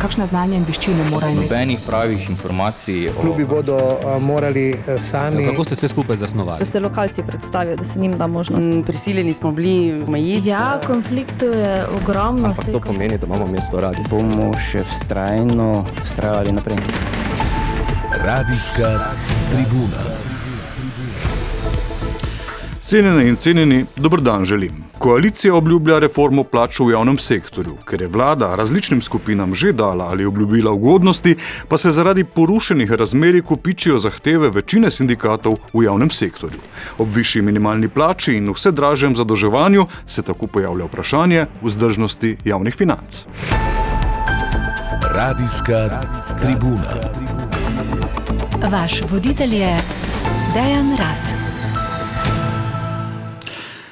kakšne 0.00 0.26
znanje 0.26 0.56
in 0.56 0.64
veščine 0.68 1.04
mora 1.10 1.28
imeti. 1.28 1.48
Nobenih 1.48 1.82
pravih 1.86 2.30
informacij. 2.30 3.08
O... 3.10 3.20
Klubi 3.20 3.44
bodo 3.44 3.76
uh, 3.76 4.16
morali 4.22 4.72
uh, 4.72 4.96
sami. 5.02 5.44
Ja, 5.44 5.50
kako 5.50 5.64
ste 5.64 5.76
se 5.76 5.88
skupaj 5.88 6.16
zasnovali? 6.16 6.58
Da 6.58 6.64
se 6.64 6.80
lokalci 6.80 7.22
predstavijo, 7.26 7.76
da 7.76 7.84
se 7.84 7.98
njim 8.00 8.16
da 8.18 8.26
možnost. 8.26 8.68
Mm, 8.68 8.82
prisiljeni 8.82 9.34
smo 9.34 9.52
bili 9.52 10.02
omejiti. 10.08 10.48
Ja, 10.48 10.80
konfliktov 10.86 11.54
je 11.54 11.84
ogromno. 12.02 12.48
Ampak 12.48 12.72
to 12.72 12.80
pomeni, 12.80 13.18
da 13.18 13.26
imamo 13.26 13.46
mesto 13.46 13.80
radi. 13.80 14.02
Bomo 14.10 14.52
še 14.70 14.84
vztrajno 14.84 15.84
vztrajali 16.04 16.52
naprej. 16.52 16.78
Radijska 18.24 19.14
tribuna. 19.52 20.29
Cenjene 22.90 23.28
in 23.28 23.36
cenjeni, 23.36 23.86
dober 23.96 24.20
dan 24.20 24.44
želim. 24.44 24.84
Koalicija 24.98 25.54
obljublja 25.54 25.98
reformo 25.98 26.42
plač 26.42 26.80
v 26.80 26.90
javnem 26.90 27.18
sektorju, 27.18 27.76
ker 27.86 28.02
je 28.02 28.08
vlada 28.08 28.48
različnim 28.58 29.02
skupinam 29.02 29.54
že 29.54 29.70
dala 29.72 30.08
ali 30.10 30.24
obljubila 30.26 30.72
ugodnosti, 30.72 31.36
pa 31.68 31.78
se 31.78 31.92
zaradi 31.92 32.24
porušenih 32.24 32.90
razmerij 32.92 33.42
kopičijo 33.42 33.98
zahteve 33.98 34.50
večine 34.50 34.90
sindikatov 34.90 35.54
v 35.72 35.84
javnem 35.84 36.10
sektorju. 36.10 36.58
Ob 36.98 37.14
višji 37.14 37.42
minimalni 37.42 37.88
plači 37.88 38.34
in 38.36 38.50
vse 38.50 38.72
dražjem 38.72 39.14
zadolževanju 39.16 39.86
se 40.06 40.22
tako 40.22 40.46
pojavlja 40.46 40.84
vprašanje 40.84 41.46
vzdržnosti 41.62 42.36
javnih 42.44 42.74
financ. 42.74 43.22
Radijska 45.14 46.02
tribuna. 46.42 46.98
Vaš 48.70 49.02
voditelj 49.10 49.54
je 49.54 49.78
Dejan 50.54 50.96
Rad. 50.98 51.39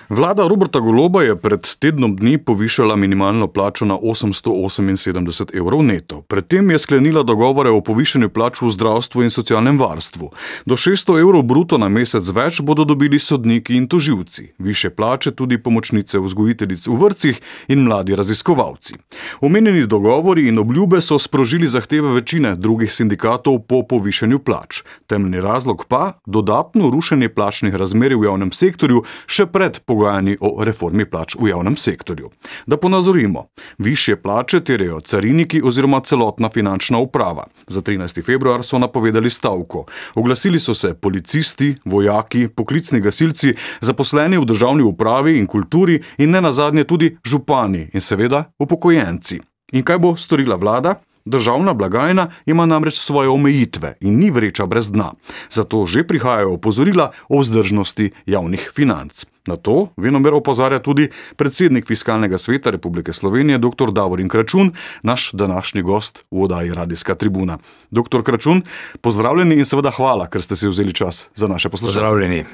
Vlada 0.08 0.48
Roberta 0.48 0.80
Goloba 0.80 1.20
je 1.22 1.36
pred 1.36 1.60
tednom 1.78 2.16
dni 2.16 2.38
povišala 2.38 2.96
minimalno 2.96 3.46
plačo 3.46 3.84
na 3.84 3.94
878 3.94 5.56
evrov 5.56 5.82
neto. 5.84 6.22
Predtem 6.22 6.70
je 6.70 6.78
sklenila 6.78 7.22
dogovore 7.22 7.70
o 7.70 7.82
povišanju 7.84 8.30
plač 8.32 8.62
v 8.62 8.70
zdravstvu 8.72 9.22
in 9.22 9.30
socialnem 9.30 9.76
varstvu. 9.78 10.30
Do 10.64 10.76
600 10.80 11.20
evrov 11.20 11.42
bruto 11.42 11.76
na 11.78 11.90
mesec 11.92 12.24
več 12.24 12.62
bodo 12.64 12.86
dobili 12.88 13.18
sodniki 13.18 13.76
in 13.76 13.84
toživci. 13.88 14.46
Više 14.58 14.90
plače 14.90 15.30
tudi 15.30 15.58
pomočnice 15.58 16.18
vzgojiteljic 16.18 16.86
v 16.86 16.96
vrcih 16.96 17.40
in 17.68 17.84
mladi 17.84 18.16
raziskovalci. 18.16 18.96
Omenjeni 19.40 19.86
dogovori 19.86 20.48
in 20.48 20.58
obljube 20.58 21.00
so 21.04 21.18
sprožili 21.18 21.68
zahteve 21.68 22.14
večine 22.14 22.56
drugih 22.56 22.92
sindikatov 22.92 23.58
po 23.68 23.82
povišanju 23.84 24.38
plač. 24.38 24.80
Temeljni 25.06 25.40
razlog 25.40 25.84
pa 25.88 26.12
dodatno 26.26 26.90
rušenje 26.90 27.28
plačnih 27.28 27.74
razmerij 27.74 28.16
v 28.16 28.24
javnem 28.24 28.52
sektorju 28.52 29.04
še 29.26 29.46
pred 29.46 29.78
pogajanjem 29.84 29.97
pogajanji 29.98 30.36
o 30.40 30.64
reformi 30.64 31.04
plač 31.04 31.34
v 31.40 31.50
javnem 31.50 31.76
sektorju. 31.76 32.30
Da 32.66 32.76
ponazorimo, 32.76 33.48
više 33.78 34.16
plače 34.16 34.60
terjajo 34.60 35.00
cariniki 35.00 35.62
oziroma 35.64 36.00
celotna 36.00 36.48
finančna 36.48 36.98
uprava. 36.98 37.46
Za 37.66 37.82
13. 37.82 38.24
februar 38.24 38.62
so 38.62 38.78
napovedali 38.78 39.30
stavko. 39.30 39.86
Oglasili 40.14 40.58
so 40.58 40.74
se 40.74 40.94
policisti, 40.94 41.74
vojaki, 41.84 42.48
poklicni 42.48 43.00
gasilci, 43.00 43.54
zaposleni 43.80 44.38
v 44.38 44.44
državni 44.44 44.82
upravi 44.82 45.38
in 45.38 45.46
kulturi 45.46 46.02
in 46.18 46.30
ne 46.30 46.40
nazadnje 46.40 46.84
tudi 46.84 47.16
župani 47.24 47.90
in 47.92 48.00
seveda 48.00 48.44
upokojenci. 48.58 49.40
In 49.72 49.82
kaj 49.82 49.98
bo 49.98 50.16
storila 50.16 50.56
vlada? 50.56 50.94
Državna 51.24 51.74
blagajna 51.74 52.30
ima 52.46 52.66
namreč 52.66 52.94
svoje 52.94 53.28
omejitve 53.28 53.96
in 54.00 54.18
ni 54.18 54.30
vreča 54.30 54.66
brez 54.66 54.90
dna. 54.90 55.12
Zato 55.50 55.86
že 55.86 56.06
prihajajo 56.06 56.54
opozorila 56.54 57.10
o 57.28 57.40
vzdržnosti 57.40 58.10
javnih 58.26 58.70
financ. 58.74 59.26
Na 59.46 59.56
to 59.56 59.88
venomer 59.96 60.34
opozarja 60.34 60.78
tudi 60.78 61.08
predsednik 61.36 61.86
Fiskalnega 61.86 62.38
sveta 62.38 62.70
Republike 62.70 63.12
Slovenije, 63.12 63.58
dr. 63.58 63.92
Davorin 63.92 64.28
Kračun, 64.28 64.72
naš 65.02 65.30
današnji 65.32 65.82
gost 65.82 66.24
v 66.30 66.42
oddaji 66.42 66.74
Radijska 66.74 67.14
tribuna. 67.14 67.58
Dr. 67.90 68.22
Kračun, 68.22 68.62
pozdravljeni 69.00 69.54
in 69.54 69.66
seveda 69.66 69.90
hvala, 69.90 70.26
ker 70.28 70.42
ste 70.42 70.56
si 70.56 70.68
vzeli 70.68 70.92
čas 70.92 71.28
za 71.34 71.48
naše 71.48 71.68
poslušanje. 71.68 72.04
Pozdravljeni. 72.04 72.44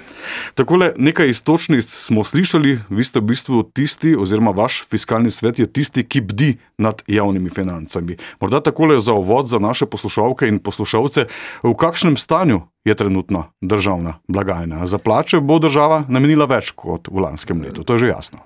Takole 0.54 0.92
nekaj 0.96 1.30
istočnic 1.30 1.90
smo 1.90 2.24
slišali, 2.24 2.78
vi 2.88 3.04
ste 3.04 3.20
v 3.20 3.32
bistvu 3.34 3.62
tisti, 3.62 4.16
oziroma 4.16 4.50
vaš 4.50 4.84
fiskalni 4.90 5.30
svet 5.30 5.58
je 5.58 5.66
tisti, 5.66 6.04
ki 6.04 6.20
bdi 6.20 6.50
nad 6.78 7.02
javnimi 7.06 7.50
financami. 7.50 8.16
Morda 8.40 8.60
takole 8.60 9.00
za 9.00 9.12
uvod 9.12 9.48
za 9.48 9.58
naše 9.58 9.86
poslušalke 9.86 10.48
in 10.48 10.58
poslušalce, 10.58 11.26
v 11.62 11.74
kakšnem 11.74 12.16
stanju 12.16 12.62
je 12.84 12.94
trenutno 12.94 13.44
državna 13.60 14.18
blagajna. 14.28 14.86
Za 14.86 14.98
plače 14.98 15.40
bo 15.40 15.58
država 15.58 16.04
namenila 16.08 16.44
več 16.44 16.70
kot 16.76 17.08
v 17.08 17.24
lanskem 17.24 17.62
letu, 17.62 17.84
to 17.84 17.96
je 17.96 18.04
že 18.04 18.12
jasno. 18.12 18.38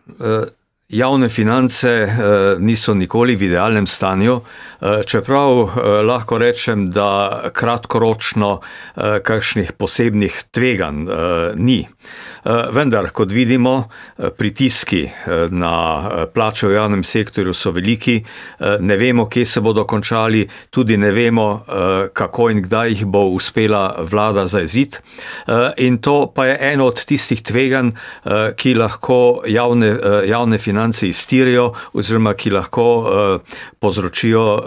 Javne 0.88 1.28
finance 1.28 1.88
eh, 1.88 2.56
niso 2.58 2.94
nikoli 2.94 3.34
v 3.36 3.42
idealnem 3.42 3.86
stanju, 3.86 4.40
eh, 4.80 5.02
čeprav 5.04 5.58
eh, 5.60 5.88
lahko 6.02 6.38
rečem, 6.38 6.86
da 6.86 7.50
kratkoročno 7.52 8.60
eh, 8.96 9.20
kakšnih 9.20 9.72
posebnih 9.76 10.44
tveganj 10.50 11.04
eh, 11.04 11.52
ni. 11.60 11.84
Eh, 11.84 12.70
vendar, 12.72 13.10
kot 13.12 13.32
vidimo, 13.32 13.84
eh, 14.16 14.30
pritiski 14.30 15.02
eh, 15.04 15.52
na 15.52 15.74
eh, 16.08 16.26
plače 16.32 16.68
v 16.68 16.72
javnem 16.72 17.04
sektorju 17.04 17.52
so 17.52 17.70
veliki, 17.70 18.24
eh, 18.24 18.78
ne 18.80 18.96
vemo, 18.96 19.28
kje 19.28 19.44
se 19.44 19.60
bodo 19.60 19.84
končali, 19.84 20.46
tudi 20.70 20.96
ne 20.96 21.10
vemo, 21.12 21.64
eh, 21.68 22.08
kako 22.12 22.48
in 22.50 22.62
kdaj 22.64 22.88
jih 22.88 23.04
bo 23.04 23.26
uspela 23.36 23.92
vlada 24.08 24.46
zaezit. 24.46 25.02
Eh, 25.46 25.84
in 25.84 25.98
to 25.98 26.32
pa 26.34 26.46
je 26.46 26.56
eno 26.72 26.86
od 26.88 27.04
tistih 27.04 27.42
tveganj, 27.42 27.92
eh, 27.92 28.56
ki 28.56 28.74
lahko 28.74 29.42
javne, 29.44 29.86
eh, 29.92 30.28
javne 30.32 30.58
finance 30.58 30.77
finance 30.78 31.08
iztirijo, 31.08 31.72
oziroma 31.92 32.34
ki 32.34 32.50
lahko 32.50 32.84
uh, 32.96 33.40
povzročijo 33.78 34.42
uh, 34.54 34.60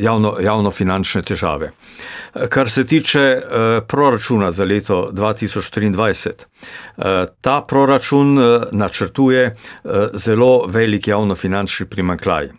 javno, 0.00 0.36
javno 0.40 0.70
finančne 0.70 1.22
težave. 1.22 1.70
Kar 2.48 2.70
se 2.70 2.86
tiče 2.86 3.36
uh, 3.36 3.84
proračuna 3.88 4.52
za 4.52 4.64
leto 4.64 5.10
2023, 5.12 6.28
uh, 6.28 7.04
ta 7.40 7.64
proračun 7.68 8.38
uh, 8.38 8.62
načrtuje 8.72 9.46
uh, 9.54 9.90
zelo 10.14 10.66
velik 10.66 11.08
javno 11.08 11.34
finančni 11.34 11.86
primankljaj. 11.86 12.50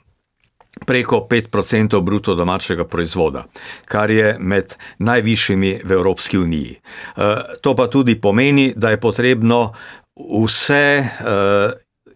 Preko 0.85 1.27
5% 1.29 2.01
bruto 2.01 2.35
domačega 2.35 2.85
proizvoda, 2.87 3.43
kar 3.85 4.09
je 4.09 4.37
med 4.39 4.75
najvišjimi 4.99 5.81
v 5.83 5.91
Evropski 5.91 6.37
uniji. 6.37 6.77
To 7.61 7.75
pa 7.75 7.87
tudi 7.89 8.15
pomeni, 8.21 8.73
da 8.75 8.89
je 8.89 8.99
potrebno 8.99 9.73
vse 10.15 11.03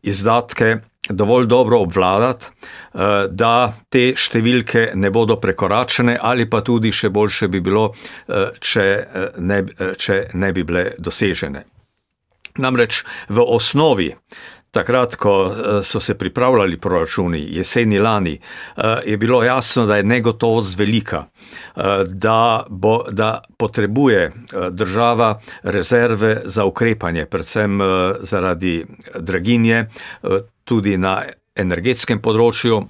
izdatke 0.04 0.78
dovolj 1.10 1.46
dobro 1.46 1.80
obvladati, 1.80 2.46
eh, 2.46 3.28
da 3.30 3.74
te 3.90 4.14
številke 4.16 4.92
ne 4.96 5.10
bodo 5.12 5.36
prekoračene, 5.40 6.18
ali 6.22 6.50
pa 6.50 6.62
tudi 6.62 6.92
še 6.92 7.10
boljše 7.10 7.48
bi 7.48 7.60
bilo, 7.60 7.92
eh, 8.28 8.52
če 8.60 8.84
eh, 8.84 9.30
ne, 9.38 9.64
če 9.98 10.30
ne 10.34 10.52
bi 10.54 10.64
bile 10.64 10.94
dosežene. 11.00 11.64
Namreč 12.58 13.04
v 13.30 13.42
osnovi 13.42 14.14
Takrat, 14.74 15.16
ko 15.16 15.34
eh, 15.46 15.84
so 15.84 16.00
se 16.00 16.18
pripravljali 16.18 16.80
proračuni 16.80 17.48
jeseni 17.56 18.00
lani, 18.00 18.40
eh, 18.78 18.82
je 19.06 19.18
bilo 19.18 19.44
jasno, 19.44 19.86
da 19.86 19.98
je 19.98 20.04
negotovost 20.04 20.80
velika, 20.80 21.26
eh, 21.76 21.82
da, 22.14 22.66
bo, 22.70 23.04
da 23.12 23.42
potrebuje 23.58 24.32
država 24.72 25.40
rezerve 25.64 26.42
za 26.46 26.66
ukrepanje, 26.66 27.26
predvsem 27.26 27.80
zaradi 28.20 28.86
draginje, 29.20 29.86
tudi 30.64 30.98
na 30.98 31.24
energetskem 31.56 32.22
področju. 32.22 32.82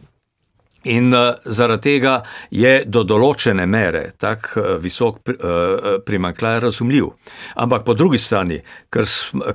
In 0.83 1.13
uh, 1.13 1.35
zaradi 1.45 1.81
tega 1.83 2.17
je 2.51 2.83
do 2.85 3.03
določene 3.07 3.65
mere 3.65 4.03
tak 4.19 4.51
uh, 4.57 4.75
visok 4.83 5.21
pri, 5.23 5.35
uh, 5.39 5.87
primankljaj 6.05 6.59
razumljiv. 6.59 7.07
Ampak 7.55 7.85
po 7.87 7.95
drugi 7.95 8.19
strani, 8.19 8.59
ker, 8.91 9.07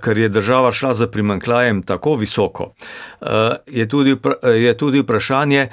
ker 0.03 0.19
je 0.19 0.29
država 0.33 0.73
šla 0.73 0.95
za 0.95 1.09
primankljajem 1.13 1.83
tako 1.83 2.17
visoko, 2.21 2.73
uh, 3.21 3.59
je, 3.67 3.89
tudi, 3.89 4.17
je 4.43 4.77
tudi 4.79 5.05
vprašanje, 5.05 5.69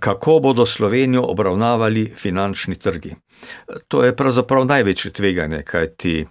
kako 0.00 0.38
bodo 0.40 0.66
Slovenijo 0.66 1.22
obravnavali 1.22 2.06
finančni 2.16 2.74
trgi. 2.74 3.14
To 3.88 4.04
je 4.04 4.16
pravzaprav 4.16 4.66
največje 4.66 5.12
tveganje, 5.12 5.62
kajti. 5.62 6.26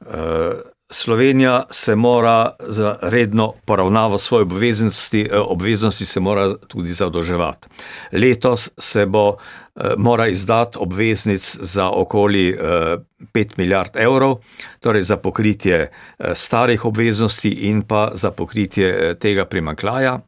Uh, 0.00 0.73
Slovenija 0.90 1.62
se 1.70 1.96
mora 1.96 2.56
za 2.60 2.98
redno 3.02 3.52
poravnavo 3.64 4.18
svoje 4.18 4.42
obveznosti, 4.42 5.28
eh, 5.32 5.38
obveznosti 5.38 6.06
se 6.06 6.20
mora 6.20 6.54
tudi 6.68 6.92
zadolževati. 6.92 7.68
Letos 8.12 8.70
se 8.78 9.06
bo 9.06 9.36
eh, 9.76 9.80
mora 9.96 10.28
izdati 10.28 10.78
obveznic 10.80 11.56
za 11.60 11.90
okoli 11.90 12.58
5 12.58 13.00
eh, 13.34 13.46
milijard 13.56 13.90
evrov, 13.94 14.36
torej 14.80 15.02
za 15.02 15.16
pokritje 15.16 15.90
starih 16.34 16.84
obveznosti 16.84 17.48
in 17.48 17.82
pa 17.82 18.10
za 18.14 18.30
pokritje 18.30 19.14
tega 19.18 19.44
primaklaja. 19.44 20.20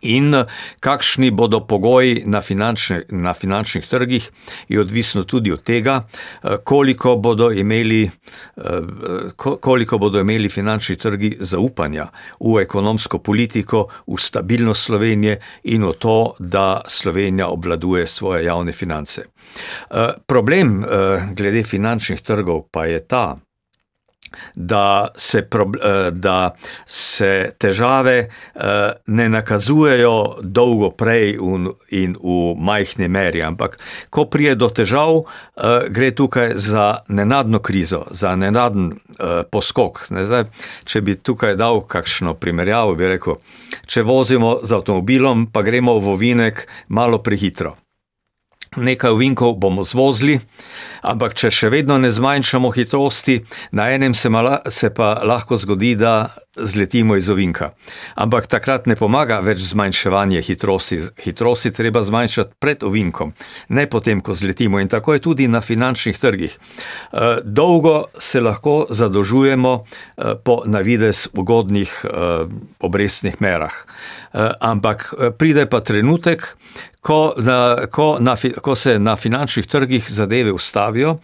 In 0.00 0.34
eh, 0.34 0.44
kakšni 0.80 1.30
bodo 1.30 1.60
pogoji 1.66 2.22
na, 2.26 2.40
finančne, 2.40 3.02
na 3.08 3.34
finančnih 3.34 3.86
trgih, 3.86 4.30
je 4.68 4.80
odvisno 4.80 5.24
tudi 5.24 5.52
od 5.52 5.62
tega, 5.62 6.06
eh, 6.42 6.56
koliko 6.64 7.16
bodo 7.16 7.50
imeli, 7.52 8.04
eh, 8.04 8.62
koliko 9.36 9.98
bodo 9.98 10.20
imeli 10.20 10.48
finančni 10.48 10.96
trgi 10.96 11.36
zaupanja 11.40 12.08
v 12.40 12.60
ekonomsko 12.62 13.18
politiko, 13.18 13.86
v 14.06 14.16
stabilnost 14.18 14.84
Slovenije 14.84 15.40
in 15.64 15.84
v 15.84 15.92
to, 15.92 16.34
da 16.38 16.80
Slovenija 16.86 17.48
obvladuje 17.48 18.06
svoje 18.06 18.44
javne 18.44 18.72
finance. 18.72 19.22
Problem 20.26 20.84
glede 21.36 21.62
finančnih 21.62 22.20
trgov 22.20 22.62
pa 22.72 22.84
je 22.86 23.06
ta, 23.06 23.36
da 24.56 25.08
se, 25.16 25.38
eh, 25.38 26.10
da 26.10 26.54
se 26.86 27.50
težave 27.58 28.18
eh, 28.18 28.92
ne 29.06 29.28
nakazujejo 29.28 30.38
dolgo 30.42 30.90
prej 30.90 31.38
in 31.90 32.16
v 32.22 32.54
majhni 32.58 33.08
meri, 33.08 33.42
ampak 33.42 33.78
ko 34.10 34.24
prije 34.24 34.54
do 34.54 34.68
težav, 34.68 35.22
eh, 35.22 35.88
gre 35.88 36.10
tukaj 36.10 36.52
za 36.54 36.98
nenadno 37.08 37.58
krizo, 37.58 38.06
za 38.10 38.36
nenaden 38.36 38.92
poskok. 39.50 40.06
Zdaj, 40.10 40.44
če 40.84 41.00
bi 41.04 41.14
tukaj 41.14 41.56
dal 41.56 41.82
kakšno 41.84 42.34
primerjavo, 42.34 42.94
bi 42.96 43.10
rekel, 43.10 43.36
če 43.86 44.02
vozimo 44.02 44.58
z 44.62 44.78
avtomobilom, 44.78 45.46
pa 45.52 45.62
gremo 45.62 45.98
v 46.00 46.14
ovinek 46.14 46.66
malo 46.88 47.20
prehitro 47.22 47.76
nekaj 48.76 49.16
vinkov 49.18 49.56
bomo 49.58 49.82
zvozili, 49.82 50.38
ampak 51.02 51.34
če 51.34 51.50
še 51.50 51.70
vedno 51.72 51.98
ne 51.98 52.10
zmanjšamo 52.10 52.70
hitrosti, 52.70 53.40
na 53.72 53.90
enem 53.90 54.14
se, 54.14 54.30
mala, 54.30 54.60
se 54.70 54.92
pa 54.94 55.16
lahko 55.26 55.58
zgodi, 55.58 55.96
da 55.98 56.34
zletimo 56.60 57.16
iz 57.16 57.28
ovinka. 57.28 57.70
Ampak 58.14 58.46
takrat 58.46 58.86
ne 58.86 58.96
pomaga 58.96 59.40
več 59.44 59.62
zmanjševanje 59.70 60.42
hitrosti. 60.42 61.00
Hitrosti 61.24 61.72
treba 61.72 62.02
zmanjšati 62.02 62.56
pred 62.58 62.82
ovinkom, 62.82 63.32
ne 63.68 63.86
potem, 63.90 64.20
ko 64.20 64.34
zletimo. 64.34 64.80
In 64.80 64.88
tako 64.88 65.14
je 65.14 65.24
tudi 65.24 65.48
na 65.48 65.60
finančnih 65.60 66.18
trgih. 66.18 66.58
Eh, 67.12 67.38
dolgo 67.44 68.04
se 68.18 68.40
lahko 68.40 68.86
zadolžujemo 68.90 69.84
eh, 69.84 70.34
po 70.44 70.62
navidez 70.66 71.28
ugodnih 71.32 72.04
eh, 72.04 72.46
obrestnih 72.80 73.40
merah. 73.40 73.74
Ampak 74.60 75.14
pride 75.38 75.64
pa 75.66 75.80
trenutek, 75.82 76.44
ko, 77.02 77.34
na, 77.34 77.86
ko, 77.90 78.16
na, 78.20 78.36
ko 78.62 78.74
se 78.78 78.98
na 78.98 79.16
finančnih 79.16 79.66
trgih 79.66 80.06
zadeve 80.06 80.52
ustavijo, 80.52 81.16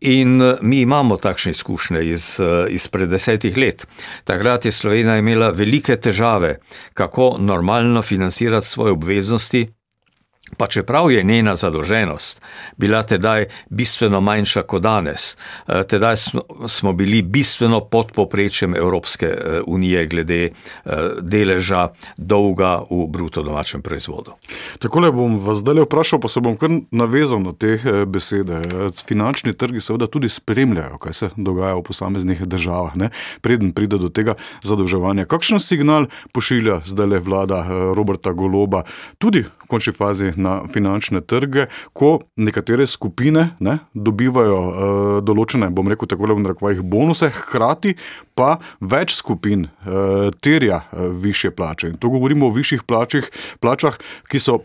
in 0.00 0.42
mi 0.60 0.80
imamo 0.80 1.16
takšne 1.16 1.54
izkušnje 1.56 2.02
iz, 2.04 2.40
iz 2.68 2.88
pred 2.88 3.08
desetih 3.08 3.56
let. 3.56 3.86
Takrat 4.24 4.55
je 4.64 4.72
Slovenija 4.72 5.18
imela 5.18 5.48
velike 5.50 5.96
težave, 5.96 6.58
kako 6.94 7.36
normalno 7.38 8.02
financirati 8.02 8.66
svoje 8.66 8.92
obveznosti, 8.92 9.68
Pa 10.56 10.66
čeprav 10.66 11.10
je 11.10 11.22
njena 11.22 11.54
zadolženost 11.54 12.42
bila 12.76 13.02
tedaj 13.02 13.46
bistveno 13.70 14.20
manjša 14.20 14.62
kot 14.62 14.82
danes, 14.82 15.36
eh, 15.66 15.82
tedaj 15.82 16.16
smo 16.68 16.92
bili 16.92 17.22
bistveno 17.22 17.80
pod 17.80 18.12
poprečjem 18.12 18.76
Evropske 18.76 19.26
eh, 19.26 19.60
unije 19.66 20.06
glede 20.06 20.44
eh, 20.44 20.90
deleža 21.20 21.88
dolga 22.16 22.82
v 22.90 23.06
bruto 23.08 23.42
domačem 23.42 23.82
proizvodu. 23.82 24.32
Tako 24.78 25.00
le 25.00 25.12
bom 25.12 25.36
vas 25.38 25.58
zdaj 25.58 25.82
vprašal, 25.82 26.20
pa 26.20 26.28
se 26.28 26.40
bom 26.40 26.56
kar 26.56 26.70
navezal 26.90 27.42
na 27.42 27.52
te 27.52 27.78
besede. 28.06 28.62
Finančni 29.06 29.52
trgi 29.52 29.80
seveda 29.80 30.06
tudi 30.06 30.28
spremljajo, 30.28 30.98
kaj 30.98 31.12
se 31.12 31.30
dogaja 31.36 31.74
v 31.74 31.82
posameznih 31.82 32.46
državah, 32.46 32.96
ne? 32.96 33.10
preden 33.40 33.72
pride 33.72 33.98
do 33.98 34.08
tega 34.08 34.34
zadolževanja. 34.62 35.26
Kakšen 35.26 35.60
signal 35.60 36.06
pošilja 36.32 36.80
zdaj 36.84 37.18
vlada 37.18 37.64
Roberta 37.94 38.32
Goloba, 38.32 38.84
tudi 39.18 39.42
v 39.42 39.68
končni 39.68 39.92
fazi 39.92 40.32
na 40.36 40.60
finančne 40.72 41.20
trge, 41.20 41.66
ko 41.96 42.20
nekatere 42.36 42.86
skupine 42.86 43.48
ne, 43.60 43.78
dobivajo 43.94 44.60
uh, 44.60 44.78
določene, 45.24 45.70
bom 45.74 45.88
rekel, 45.90 46.08
tako 46.10 46.30
le 46.30 46.38
v 46.38 46.46
narekovajih 46.46 46.84
bonuse, 46.86 47.30
hkrati 47.34 47.96
pa 48.36 48.56
več 48.80 49.16
skupin 49.16 49.66
uh, 49.66 50.30
terja 50.40 50.82
uh, 50.84 51.10
više 51.12 51.50
plače. 51.50 51.94
In 51.94 52.00
to 52.00 52.12
govorimo 52.12 52.48
o 52.48 52.54
višjih 52.54 52.86
plačih, 52.86 53.30
plačah, 53.60 53.98
ki 54.30 54.42
so. 54.42 54.62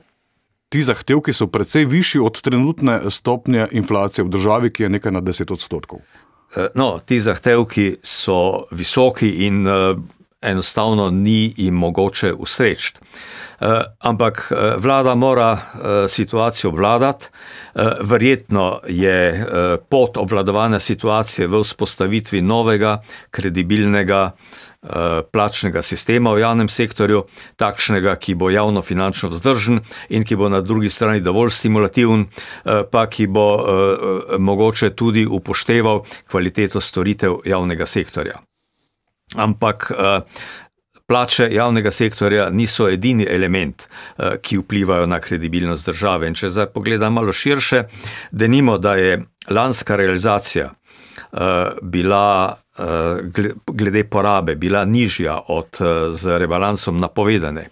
Ti 0.71 0.79
zahtevki 0.87 1.33
so 1.35 1.49
precej 1.51 1.83
višji 1.83 2.21
od 2.23 2.37
trenutne 2.39 2.93
stopnje 3.11 3.65
inflacije 3.75 4.23
v 4.23 4.31
državi, 4.31 4.69
ki 4.71 4.85
je 4.85 4.89
nekaj 4.93 5.11
na 5.11 5.19
10 5.19 5.51
odstotkov. 5.51 5.99
No, 6.79 6.87
ti 7.03 7.19
zahtevki 7.19 7.97
so 7.99 8.69
visoki 8.71 9.33
in 9.49 9.67
enostavno 10.41 11.09
ni 11.09 11.53
jim 11.57 11.75
mogoče 11.75 12.33
ustreči. 12.33 12.93
Eh, 13.61 13.81
ampak 13.99 14.51
eh, 14.51 14.75
vlada 14.77 15.15
mora 15.15 15.51
eh, 15.53 16.07
situacijo 16.07 16.69
obvladati. 16.69 17.25
Verjetno 18.01 18.81
je 18.87 19.45
pot 19.89 20.17
obvladovanja 20.17 20.79
situacije 20.79 21.47
v 21.47 21.61
vzpostavitvi 21.63 22.41
novega, 22.41 23.01
kredibilnega 23.31 24.31
plačnega 25.31 25.81
sistema 25.81 26.33
v 26.33 26.43
javnem 26.43 26.69
sektorju, 26.69 27.23
takšnega, 27.55 28.15
ki 28.15 28.35
bo 28.35 28.49
javno 28.49 28.81
finančno 28.81 29.29
vzdržen 29.29 29.79
in 30.09 30.27
ki 30.27 30.35
bo 30.35 30.49
na 30.49 30.61
drugi 30.61 30.89
strani 30.89 31.23
dovolj 31.23 31.55
stimulativen, 31.55 32.27
pa 32.91 33.07
ki 33.07 33.27
bo 33.27 33.47
mogoče 34.39 34.89
tudi 34.89 35.25
upošteval 35.25 36.03
kvaliteto 36.27 36.81
storitev 36.81 37.39
javnega 37.45 37.85
sektorja. 37.85 38.41
Ampak 39.35 39.91
Plače 41.11 41.49
javnega 41.51 41.91
sektorja 41.91 42.49
niso 42.49 42.85
edini 42.89 43.25
element, 43.29 43.83
eh, 43.83 44.37
ki 44.41 44.57
vplivajo 44.57 45.05
na 45.05 45.19
kredibilnost 45.19 45.85
države. 45.85 46.27
In 46.27 46.33
če 46.33 46.49
zdaj 46.49 46.69
pogledamo 46.71 47.19
malo 47.19 47.33
širše, 47.35 47.83
da 48.31 48.47
nimo, 48.47 48.77
da 48.77 48.95
je 48.95 49.17
lanska 49.49 49.95
realizacija 49.95 50.69
eh, 50.71 51.71
bila 51.81 52.55
eh, 52.77 52.83
glede 53.67 54.03
porabe 54.03 54.55
bila 54.55 54.85
nižja 54.85 55.39
od 55.47 55.77
z 56.11 56.37
rebalansom 56.39 56.97
napovedane. 56.97 57.67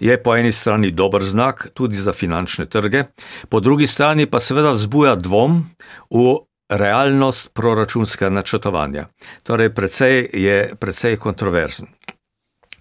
Je 0.00 0.22
po 0.22 0.36
eni 0.36 0.52
strani 0.52 0.90
dober 0.90 1.24
znak 1.24 1.68
tudi 1.74 1.96
za 1.96 2.12
finančne 2.12 2.66
trge, 2.66 3.04
po 3.48 3.60
drugi 3.60 3.86
strani 3.86 4.26
pa 4.26 4.40
seveda 4.40 4.70
vzbuja 4.70 5.16
dvom 5.16 5.64
v 6.10 6.38
realnost 6.68 7.54
proračunskega 7.54 8.30
načrtovanja. 8.30 9.06
Torej, 9.42 9.74
precej 9.74 10.28
je 10.32 10.74
precej 10.80 11.16
kontroverzen. 11.16 11.86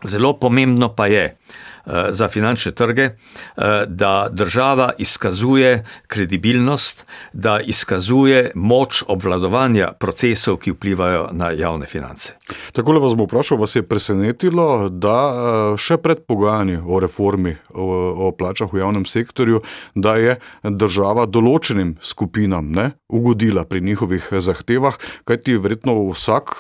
Zelo 0.04 0.34
pomembno 0.40 0.96
pa 0.96 1.08
je, 1.08 1.38
Eh, 1.38 1.65
za 2.10 2.28
finančne 2.28 2.72
trge, 2.72 3.04
eh, 3.04 3.86
da 3.88 4.28
država 4.32 4.92
izkazuje 4.98 5.86
kredibilnost, 6.08 7.06
da 7.34 7.60
izkazuje 7.60 8.52
moč 8.56 9.04
obvladovanja 9.08 9.92
procesov, 10.00 10.58
ki 10.58 10.72
vplivajo 10.72 11.30
na 11.32 11.52
javne 11.52 11.86
finance. 11.86 12.34
Tako 12.72 12.92
le 12.92 13.00
vas 13.00 13.16
bom 13.16 13.28
vprašal, 13.28 13.58
vas 13.58 13.76
je 13.76 13.84
presenetilo, 13.84 14.90
da 14.90 15.18
eh, 15.30 15.78
še 15.78 15.98
pred 15.98 16.26
pogajanji 16.28 16.80
o 16.86 17.00
reformi 17.00 17.56
o, 17.74 17.86
o 18.28 18.32
plačah 18.32 18.74
v 18.74 18.82
javnem 18.82 19.06
sektorju, 19.06 19.62
da 19.96 20.16
je 20.16 20.38
država 20.64 21.26
določenim 21.26 21.96
skupinam 22.02 22.72
ne, 22.72 22.92
ugodila 23.10 23.66
pri 23.66 23.82
njihovih 23.82 24.28
zahtevah, 24.32 24.98
kajti 25.26 25.58
verjetno 25.58 25.96
vsak, 26.12 26.58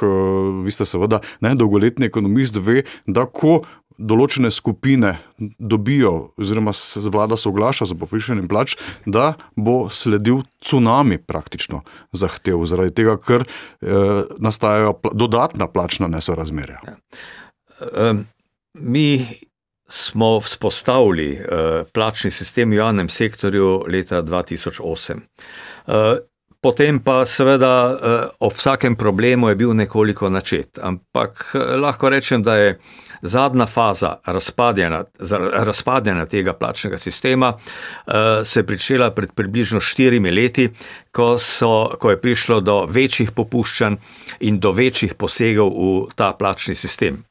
vi 0.65 0.71
ste 0.71 0.85
seveda 0.85 1.21
ne, 1.41 1.55
dolgoletni 1.55 2.05
ekonomist, 2.07 2.57
ve, 2.61 2.83
da 3.07 3.25
ko 3.25 3.61
določene 3.97 4.51
skupine 4.51 5.15
dobijo, 5.59 6.33
oziroma 6.39 6.73
se 6.75 7.03
vlada 7.11 7.37
soglaša 7.39 7.89
za 7.91 7.97
povišenjem 7.99 8.47
plač, 8.51 8.75
da 9.05 9.33
bo 9.55 9.85
sledil 9.89 10.43
tsunami 10.63 11.17
praktično 11.21 11.83
zahtev, 12.15 12.63
zaradi 12.69 12.95
tega, 12.95 13.17
ker 13.21 13.45
eh, 13.45 14.23
nastajajo 14.39 14.97
dodatna 15.13 15.67
plačna 15.71 16.09
nesorazmerja. 16.11 16.79
Ja. 16.85 16.95
Um, 17.91 18.25
mi 18.73 19.25
smo 19.87 20.39
vzpostavili 20.39 21.39
uh, 21.39 21.87
plačni 21.93 22.31
sistem 22.31 22.71
v 22.71 22.79
javnem 22.79 23.09
sektorju 23.09 23.85
leta 23.87 24.23
2008. 24.23 25.19
Uh, 25.85 26.17
Potem 26.65 26.97
pa 26.99 27.19
seveda 27.29 27.73
o 28.41 28.49
vsakem 28.49 28.95
problemu 28.97 29.49
je 29.49 29.55
bil 29.55 29.73
nekoliko 29.77 30.29
načet, 30.33 30.79
ampak 30.81 31.51
lahko 31.77 32.09
rečem, 32.09 32.41
da 32.43 32.55
je 32.55 32.79
zadnja 33.21 33.65
faza 33.65 34.15
razpadanja, 34.25 35.03
razpadanja 35.53 36.25
tega 36.25 36.53
plačnega 36.53 36.97
sistema 36.97 37.53
se 38.43 38.65
pričela 38.65 39.11
pred 39.11 39.31
približno 39.35 39.79
štirimi 39.79 40.31
leti, 40.31 40.69
ko, 41.11 41.37
so, 41.37 41.93
ko 42.01 42.09
je 42.09 42.21
prišlo 42.21 42.59
do 42.61 42.79
večjih 42.89 43.31
popuščanj 43.31 44.01
in 44.39 44.59
do 44.59 44.71
večjih 44.71 45.13
posegov 45.13 45.69
v 45.69 46.09
ta 46.15 46.33
plačni 46.33 46.75
sistem. 46.75 47.21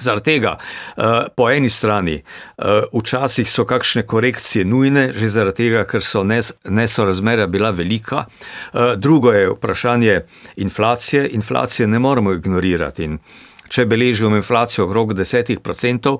Zaradi 0.00 0.24
tega, 0.24 0.56
eh, 0.96 1.02
po 1.36 1.50
eni 1.50 1.68
strani, 1.70 2.14
eh, 2.14 2.82
včasih 2.92 3.50
so 3.50 3.64
kakšne 3.64 4.02
korekcije 4.02 4.64
nujne, 4.64 5.12
že 5.12 5.28
zaradi 5.28 5.56
tega, 5.56 5.84
ker 5.84 6.02
so 6.02 6.24
nesorazmerja 6.64 7.46
bila 7.46 7.70
velika. 7.70 8.24
Eh, 8.74 8.96
drugo 8.96 9.32
je 9.32 9.50
vprašanje 9.50 10.20
inflacije. 10.56 11.28
Inflacije 11.28 11.86
ne 11.86 11.98
moremo 11.98 12.32
ignorirati. 12.32 13.04
In 13.04 13.18
če 13.68 13.86
beležimo 13.86 14.36
inflacijo 14.36 14.84
okrog 14.84 15.14
10%, 15.14 16.18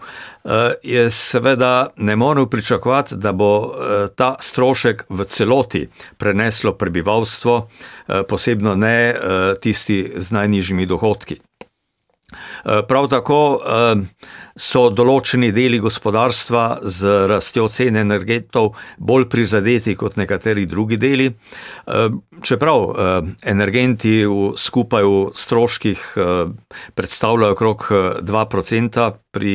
je 0.82 1.10
seveda 1.10 1.86
ne 1.96 2.16
moremo 2.16 2.46
pričakovati, 2.46 3.16
da 3.16 3.32
bo 3.32 3.74
ta 4.16 4.36
strošek 4.40 5.04
v 5.08 5.24
celoti 5.24 5.88
preneslo 6.16 6.72
prebivalstvo, 6.72 7.68
posebno 8.28 8.74
ne 8.74 9.14
tisti 9.60 10.12
z 10.16 10.32
najnižjimi 10.32 10.86
dohodki. 10.86 11.38
Prav 12.88 13.08
tako 13.12 13.38
so 14.54 14.84
določeni 14.90 15.50
deli 15.54 15.80
gospodarstva 15.82 16.64
z 16.86 17.14
rastjo 17.30 17.66
cen 17.68 17.96
energentov 17.98 18.74
bolj 18.98 19.26
prizadeti 19.30 19.96
kot 19.98 20.18
nekateri 20.20 20.66
drugi 20.70 20.98
deli. 21.00 21.30
Čeprav 22.44 22.86
energenti 23.42 24.20
v 24.24 24.52
skupaj 24.58 25.04
v 25.04 25.18
stroških 25.34 26.06
predstavljajo 26.94 27.56
okrog 27.58 27.88
2% 28.22 29.10
pri 29.34 29.54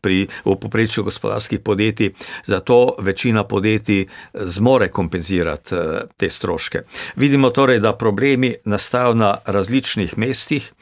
pri 0.00 0.26
v 0.44 0.56
povprečju 0.56 1.04
gospodarskih 1.04 1.60
podjetij, 1.60 2.12
zato 2.46 2.96
večina 2.98 3.44
podjetij 3.44 4.06
zmore 4.34 4.88
kompenzirati 4.88 5.74
te 6.16 6.30
stroške. 6.30 6.82
Vidimo 7.16 7.50
torej, 7.50 7.80
da 7.80 7.92
problemi 7.92 8.54
nastajajo 8.64 9.14
na 9.14 9.36
različnih 9.44 10.18
mestih, 10.18 10.72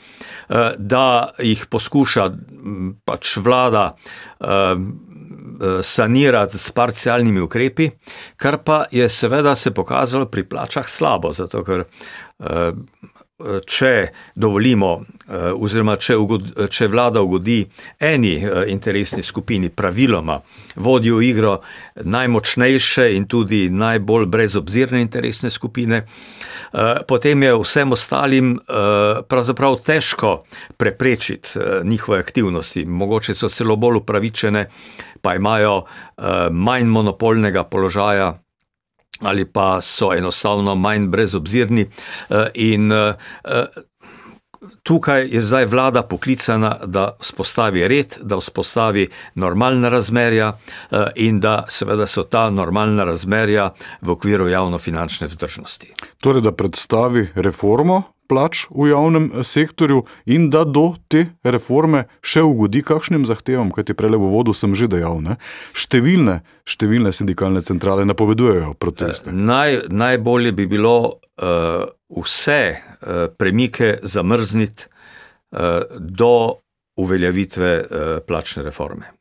da 0.79 1.33
jih 1.39 1.67
poskuša 1.71 2.31
pač 3.05 3.37
vlada 3.37 3.95
sanirati 5.83 6.59
s 6.59 6.71
parcialnimi 6.71 7.41
ukrepi, 7.41 7.91
kar 8.37 8.59
pa 8.65 8.85
je 8.91 9.09
seveda 9.09 9.55
se 9.55 9.71
pokazalo 9.75 10.27
pri 10.29 10.45
plačah 10.45 10.89
slabo, 10.89 11.33
zato 11.33 11.65
ker 11.65 11.85
če 13.67 13.93
dovolimo 14.35 14.91
oziroma 15.61 15.99
če 16.01 16.15
če 16.73 16.87
vlada 16.89 17.21
ugodi 17.21 17.59
eni 18.01 18.33
interesni 18.73 19.23
skupini, 19.23 19.69
praviloma 19.69 20.39
vodijo 20.81 21.21
igro 21.21 21.59
najmočnejše 22.01 23.11
in 23.17 23.27
tudi 23.29 23.67
najbolj 23.71 24.27
brezobzirne 24.33 25.03
interesne 25.05 25.51
skupine, 25.51 26.03
potem 27.09 27.43
je 27.43 27.53
vsem 27.61 27.93
ostalim 27.93 28.55
pravzaprav 29.29 29.77
težko 29.85 30.33
preprečiti 30.77 31.61
njihove 31.85 32.19
aktivnosti, 32.19 32.85
mogoče 32.85 33.35
so 33.35 33.53
celo 33.53 33.77
bolj 33.77 34.01
upravičene, 34.01 34.67
pa 35.21 35.37
imajo 35.37 35.83
manj 36.51 36.89
monopolnega 36.89 37.65
položaja 37.65 38.33
ali 39.21 39.45
pa 39.45 39.81
so 39.81 40.13
enostavno 40.13 40.75
manj 40.75 41.07
brezobzirni, 41.09 41.87
in 42.55 42.93
tukaj 44.83 45.29
je 45.29 45.41
zdaj 45.41 45.65
vlada 45.65 46.03
poklicana, 46.03 46.77
da 46.85 47.17
vzpostavi 47.21 47.89
red, 47.89 48.17
da 48.23 48.37
vzpostavi 48.37 49.09
normalna 49.35 49.89
razmerja, 49.89 50.53
in 51.15 51.41
da 51.41 51.65
seveda 51.69 52.07
so 52.07 52.23
ta 52.23 52.51
normalna 52.51 53.05
razmerja 53.05 53.71
v 54.01 54.11
okviru 54.11 54.49
javnofinančne 54.49 55.27
vzdržnosti. 55.27 55.93
Torej, 56.21 56.43
da 56.43 56.53
predstavi 56.53 57.29
reformo 57.35 58.03
plač 58.29 58.67
v 58.71 58.91
javnem 58.91 59.31
sektorju 59.47 60.05
in 60.27 60.51
da 60.51 60.65
do 60.65 60.95
te 61.09 61.27
reforme 61.47 62.07
še 62.21 62.43
ugodi 62.47 62.83
kakšnim 62.87 63.27
zahtevam, 63.29 63.71
kajti 63.75 63.97
prejle 63.97 64.19
v 64.21 64.29
uvodu 64.29 64.55
sem 64.55 64.75
že 64.75 64.91
dejal, 64.91 65.23
ne, 65.23 65.39
številne, 65.75 66.41
številne 66.67 67.15
sindikalne 67.15 67.63
centrale 67.67 68.05
napovedujejo 68.09 68.75
proteste. 68.79 69.33
Naj, 69.33 69.87
najbolje 69.91 70.53
bi 70.57 70.67
bilo 70.71 71.23
vse 72.11 72.61
premike 73.37 73.99
zamrzniti 74.03 74.89
do 75.99 76.33
uveljavitve 76.97 77.71
plačne 78.27 78.65
reforme. 78.65 79.13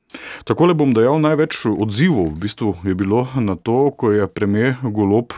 Takole 0.48 0.72
bom 0.78 0.94
dejal, 0.96 1.20
največ 1.20 1.66
odzivov 1.68 2.30
v 2.32 2.40
bistvu 2.46 2.70
je 2.88 2.96
bilo 2.96 3.28
na 3.36 3.58
to, 3.60 3.92
ko 3.92 4.14
je 4.16 4.28
premier 4.32 4.80
Golob 4.80 5.36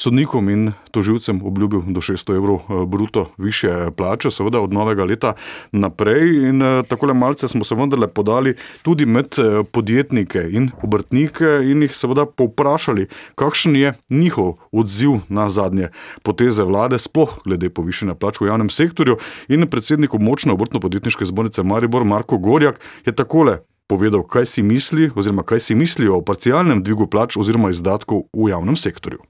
sodnikom 0.00 0.48
in 0.48 0.72
tožilcem 0.90 1.42
obljubil 1.44 1.82
do 1.92 2.00
šeststo 2.00 2.34
evrov 2.34 2.86
bruto 2.88 3.26
višje 3.38 3.90
plače, 3.96 4.30
seveda 4.32 4.60
od 4.64 4.72
novega 4.72 5.04
leta 5.04 5.34
naprej, 5.72 6.48
in 6.48 6.64
takole 6.88 7.14
malce 7.14 7.48
smo 7.48 7.64
se 7.64 7.76
vendarle 7.76 8.08
podali 8.08 8.54
tudi 8.82 9.06
med 9.06 9.36
podjetnike 9.72 10.46
in 10.50 10.70
obrtnike 10.82 11.60
in 11.68 11.84
jih 11.84 11.96
seveda 11.96 12.24
povprašali, 12.26 13.08
kakšen 13.34 13.76
je 13.76 13.92
njihov 14.10 14.56
odziv 14.72 15.20
na 15.28 15.48
zadnje 15.48 15.90
poteze 16.22 16.64
vlade, 16.64 16.98
sploh 16.98 17.36
glede 17.44 17.68
povišanja 17.68 18.14
plač 18.14 18.40
v 18.40 18.48
javnem 18.48 18.70
sektorju. 18.70 19.18
In 19.48 19.68
predsednik 19.68 20.14
Območne 20.14 20.54
obrtno-podjetniške 20.56 21.28
zbornice 21.28 21.62
Maribor, 21.62 22.04
Marko 22.04 22.38
Gorjak, 22.38 22.80
je 23.06 23.12
takole 23.12 23.60
povedal, 23.90 24.22
kaj 24.22 24.46
si 24.46 24.62
misli 24.62 25.10
oziroma 25.14 25.42
kaj 25.42 25.60
si 25.60 25.74
mislijo 25.74 26.16
o 26.16 26.24
parcialnem 26.24 26.82
dvigu 26.82 27.10
plač 27.10 27.36
oziroma 27.36 27.70
izdatkov 27.74 28.28
v 28.32 28.52
javnem 28.52 28.78
sektorju. 28.78 29.20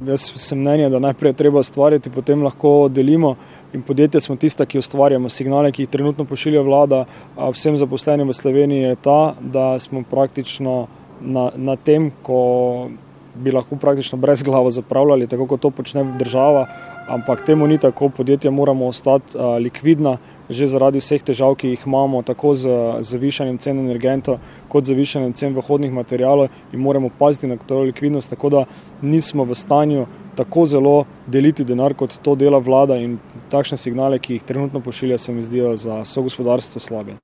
Jaz 0.00 0.32
sem 0.36 0.58
mnenja, 0.58 0.88
da 0.88 0.98
najprej 0.98 1.30
je 1.30 1.36
treba 1.36 1.60
ustvariti, 1.60 2.10
potem 2.10 2.42
lahko 2.42 2.88
delimo. 2.88 3.36
In 3.72 3.82
podjetja 3.82 4.20
smo 4.20 4.36
tista, 4.36 4.66
ki 4.66 4.80
ustvarjamo 4.80 5.28
signale, 5.28 5.72
ki 5.72 5.84
jih 5.84 5.90
trenutno 5.92 6.24
pošilja 6.24 6.62
vlada 6.64 7.04
vsem 7.36 7.76
zaposlenim 7.76 8.28
v 8.28 8.36
Sloveniji, 8.36 8.82
je 8.82 8.96
ta, 9.04 9.34
da 9.40 9.78
smo 9.78 10.02
praktično 10.10 10.86
na, 11.20 11.50
na 11.56 11.76
tem, 11.76 12.10
ko 12.22 12.90
bi 13.34 13.52
lahko 13.52 13.76
praktično 13.76 14.18
brezglavo 14.18 14.70
zapravljali, 14.70 15.26
tako 15.26 15.46
kot 15.46 15.60
to 15.60 15.70
počne 15.70 16.04
država, 16.18 16.66
ampak 17.08 17.44
temu 17.46 17.66
ni 17.66 17.78
tako, 17.78 18.08
podjetja 18.08 18.50
moramo 18.50 18.86
ostati 18.86 19.38
likvidna, 19.60 20.16
že 20.50 20.66
zaradi 20.66 21.00
vseh 21.00 21.22
težav, 21.22 21.54
ki 21.56 21.72
jih 21.72 21.86
imamo, 21.86 22.22
tako 22.22 22.54
z, 22.54 22.68
z 23.00 23.16
višanjem 23.16 23.58
cen 23.58 23.78
energentov, 23.78 24.38
kot 24.68 24.84
z 24.84 24.96
višanjem 24.98 25.32
cen 25.32 25.56
vhodnih 25.56 25.92
materialov 25.92 26.52
in 26.72 26.80
moramo 26.80 27.10
paziti 27.18 27.46
na 27.46 27.56
to 27.56 27.80
likvidnost, 27.88 28.30
tako 28.30 28.50
da 28.50 28.64
nismo 29.02 29.44
v 29.44 29.54
stanju 29.54 30.06
tako 30.36 30.66
zelo 30.66 31.04
deliti 31.26 31.64
denar, 31.64 31.94
kot 31.94 32.18
to 32.22 32.36
dela 32.36 32.58
vlada 32.58 32.96
in 33.00 33.18
takšne 33.50 33.76
signale, 33.76 34.18
ki 34.18 34.38
jih 34.38 34.48
trenutno 34.48 34.80
pošilja, 34.80 35.18
se 35.18 35.32
mi 35.32 35.42
zdijo 35.42 35.76
za 35.76 36.02
vse 36.04 36.20
gospodarstvo 36.20 36.80
slabe. 36.80 37.16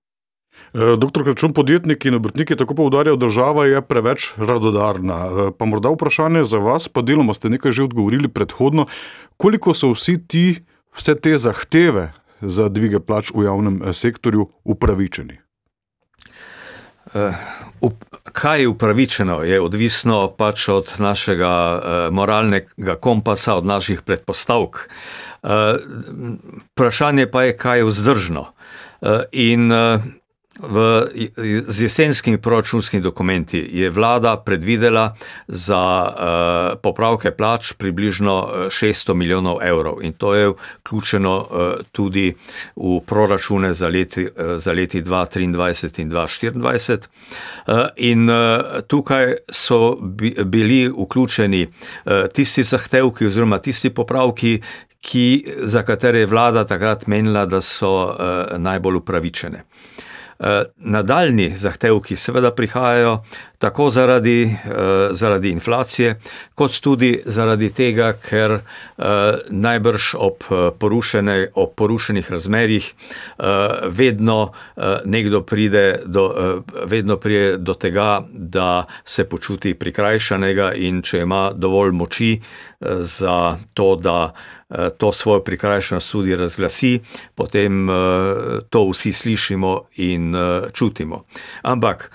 Doktor 0.73 1.25
Kračun, 1.25 1.53
podjetniki 1.57 2.09
in 2.09 2.15
obrtniki 2.21 2.57
tako 2.57 2.75
poudarjajo, 2.75 3.17
država 3.17 3.67
je 3.67 3.83
preveč 3.83 4.35
radodarna. 4.37 5.50
Pa 5.59 5.65
morda 5.65 5.88
vprašanje 5.88 6.45
za 6.45 6.59
vas, 6.59 6.88
pa 6.88 7.03
deloma 7.03 7.35
ste 7.35 7.49
nekaj 7.49 7.73
že 7.73 7.87
odgovorili 7.88 8.29
predhodno, 8.29 8.87
koliko 9.37 9.75
so 9.75 9.95
vsi 9.97 10.19
ti, 10.29 10.47
vse 10.93 11.15
te 11.17 11.38
zahteve 11.38 12.12
za 12.41 12.69
dvige 12.69 13.00
plač 13.00 13.33
v 13.35 13.49
javnem 13.49 13.81
sektorju 13.93 14.47
upravičeni? 14.65 15.41
Kaj 18.33 18.61
je 18.61 18.69
upravičeno, 18.69 19.41
je 19.43 19.61
odvisno 19.61 20.29
pač 20.37 20.69
od 20.69 20.93
našega 20.99 21.50
moralnega 22.12 23.00
kompasa, 23.00 23.57
od 23.57 23.65
naših 23.67 24.03
predpostavk. 24.05 24.85
Vprašanje 25.43 27.27
pa 27.33 27.49
je, 27.49 27.57
kaj 27.57 27.79
je 27.79 27.85
vzdržno. 27.88 28.45
In 29.33 29.73
v 30.59 31.07
z 31.69 31.81
jesenskimi 31.81 32.38
proračunskimi 32.38 33.03
dokumenti 33.03 33.71
je 33.73 33.91
vlada 33.91 34.37
predvidela 34.37 35.15
za 35.49 36.12
popravke 36.83 37.31
plač 37.31 37.73
približno 37.73 38.69
šeststo 38.71 39.15
milijonov 39.15 39.62
evrov 39.62 40.03
in 40.03 40.12
to 40.12 40.35
je 40.35 40.49
vključeno 40.49 41.47
tudi 41.93 42.35
v 42.77 43.00
proračune 43.07 43.73
za 43.75 43.88
leti, 43.88 44.29
za 44.57 44.73
leti 44.73 45.00
dva 45.00 45.27
triindvajset 45.27 45.99
in 45.99 46.09
dva 46.09 46.27
štiriindvajset. 46.27 47.09
In 47.97 48.31
tukaj 48.87 49.35
so 49.50 49.97
bili 50.45 50.88
vključeni 50.88 51.69
tisti 52.35 52.62
zahtevki 52.62 53.27
oziroma 53.27 53.59
tisti 53.59 53.91
popravki, 53.91 54.61
ki, 55.00 55.55
za 55.62 55.83
katere 55.83 56.19
je 56.19 56.27
vlada 56.27 56.65
takrat 56.65 57.07
menila, 57.07 57.47
da 57.47 57.61
so 57.61 58.17
najbolj 58.59 58.97
upravičene. 58.97 59.62
Nadaljnji 60.76 61.57
zahtevki 61.57 62.16
seveda 62.16 62.50
prihajajo 62.54 63.23
tako 63.59 63.90
zaradi, 63.90 64.57
zaradi 65.11 65.50
inflacije 65.50 66.21
kot 66.54 66.80
tudi 66.80 67.23
zaradi 67.26 67.73
tega, 67.75 68.12
ker 68.12 68.61
najbrž 69.50 70.14
ob 70.14 70.47
ob 71.54 71.75
porušenih 71.75 72.30
razmerjih 72.30 72.95
vedno 73.90 74.52
nekdo 75.04 75.42
pride 75.42 76.02
do, 76.04 76.54
vedno 76.85 77.16
pride 77.16 77.57
do 77.57 77.75
tega, 77.75 78.23
da 78.30 78.85
se 79.04 79.25
počuti 79.25 79.75
prikrajšanega, 79.75 80.73
in 80.75 81.02
če 81.02 81.25
ima 81.26 81.50
dovolj 81.54 81.90
moči 81.92 82.40
za 83.00 83.59
to, 83.75 83.97
da 83.97 84.33
to 84.69 85.13
svojo 85.13 85.41
prikrajšanost 85.41 86.13
tudi 86.13 86.37
razglasi, 86.37 87.01
potem 87.35 87.89
to 88.71 88.85
vsi 88.91 89.13
slišimo 89.13 89.73
in 90.05 90.37
čutimo. 90.73 91.25
Ampak 91.63 92.11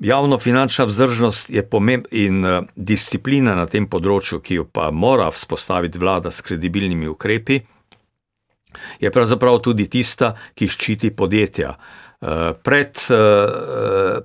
javnofinančna 0.00 0.84
vzdržnost 0.84 1.50
je 1.50 1.62
in 2.10 2.44
disciplina 2.76 3.54
na 3.54 3.66
tem 3.66 3.86
področju, 3.86 4.40
ki 4.40 4.54
jo 4.54 4.64
pa 4.64 4.90
mora 4.90 5.28
vzpostaviti 5.30 6.00
vlada 6.00 6.30
s 6.30 6.40
kredibilnimi 6.40 7.08
ukrepi, 7.08 7.60
je 9.00 9.10
pravzaprav 9.10 9.60
tudi 9.60 9.88
tista, 9.90 10.34
ki 10.54 10.68
ščiti 10.68 11.10
podjetja. 11.10 11.74
Pred, 12.64 13.00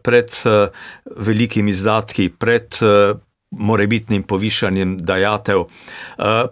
pred 0.04 0.34
velikimi 1.16 1.72
izdatki, 1.72 2.30
pred 2.30 2.76
morebitnim 3.58 4.24
povišanjem 4.24 4.98
dajatev, 4.98 5.64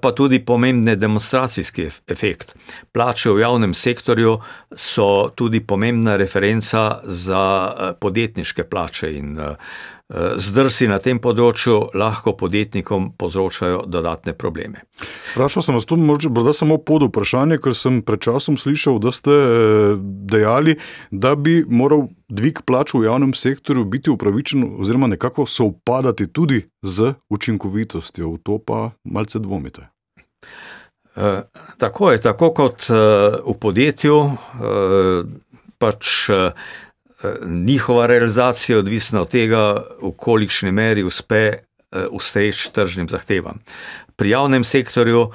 pa 0.02 0.12
tudi 0.16 0.40
pomembne 0.46 0.96
demonstracijski 0.96 1.88
efekt. 2.08 2.56
Plače 2.92 3.32
v 3.32 3.40
javnem 3.40 3.74
sektorju 3.74 4.38
so 4.72 5.30
tudi 5.36 5.60
pomembna 5.60 6.16
referenca 6.16 7.00
za 7.04 7.74
podjetniške 8.00 8.64
plače 8.64 9.14
in 9.18 9.40
zdrsi 10.38 10.88
na 10.88 11.00
tem 11.02 11.18
področju 11.22 11.96
lahko 11.98 12.36
podjetnikom 12.38 13.12
povzročajo 13.18 13.84
dodatne 13.90 14.36
probleme. 14.38 14.84
Vprašal 15.34 15.66
sem 15.66 15.78
vas 15.78 15.88
tu, 15.90 15.98
morda 15.98 16.54
samo 16.54 16.78
pod 16.78 17.08
vprašanje, 17.08 17.58
ker 17.64 17.74
sem 17.78 18.02
pred 18.06 18.22
časom 18.22 18.60
slišal, 18.62 19.00
da 19.02 19.14
ste 19.16 19.38
dejali, 20.30 20.78
da 21.10 21.34
bi 21.36 21.64
moral 21.66 22.08
dvig 22.30 22.62
plač 22.68 22.94
v 22.94 23.06
javnem 23.08 23.34
sektorju 23.38 23.86
biti 23.90 24.14
upravičen 24.14 24.68
oziroma 24.80 25.10
nekako 25.16 25.46
sovpadati 25.50 26.30
tudi 26.34 26.62
z 26.82 27.14
učinkovitostjo. 27.30 28.36
V 28.38 28.44
to 28.44 28.60
pa 28.62 28.92
malce 29.04 29.40
dvomite. 29.40 29.90
E, 31.16 31.42
tako 31.78 32.12
je, 32.12 32.22
tako 32.22 32.54
kot 32.54 32.90
e, 32.90 32.94
v 33.46 33.58
podjetju, 33.60 34.18
e, 34.30 34.34
pač 35.78 36.30
njihova 37.46 38.08
realizacija 38.08 38.76
je 38.76 38.80
odvisna 38.80 39.22
od 39.22 39.30
tega, 39.30 39.84
v 40.02 40.12
kolikšni 40.18 40.72
meri 40.72 41.04
uspe 41.04 41.54
ustreči 42.12 42.74
tržnim 42.74 43.10
zahtevam. 43.10 43.60
Pri 44.16 44.30
javnem 44.30 44.64
sektorju 44.64 45.32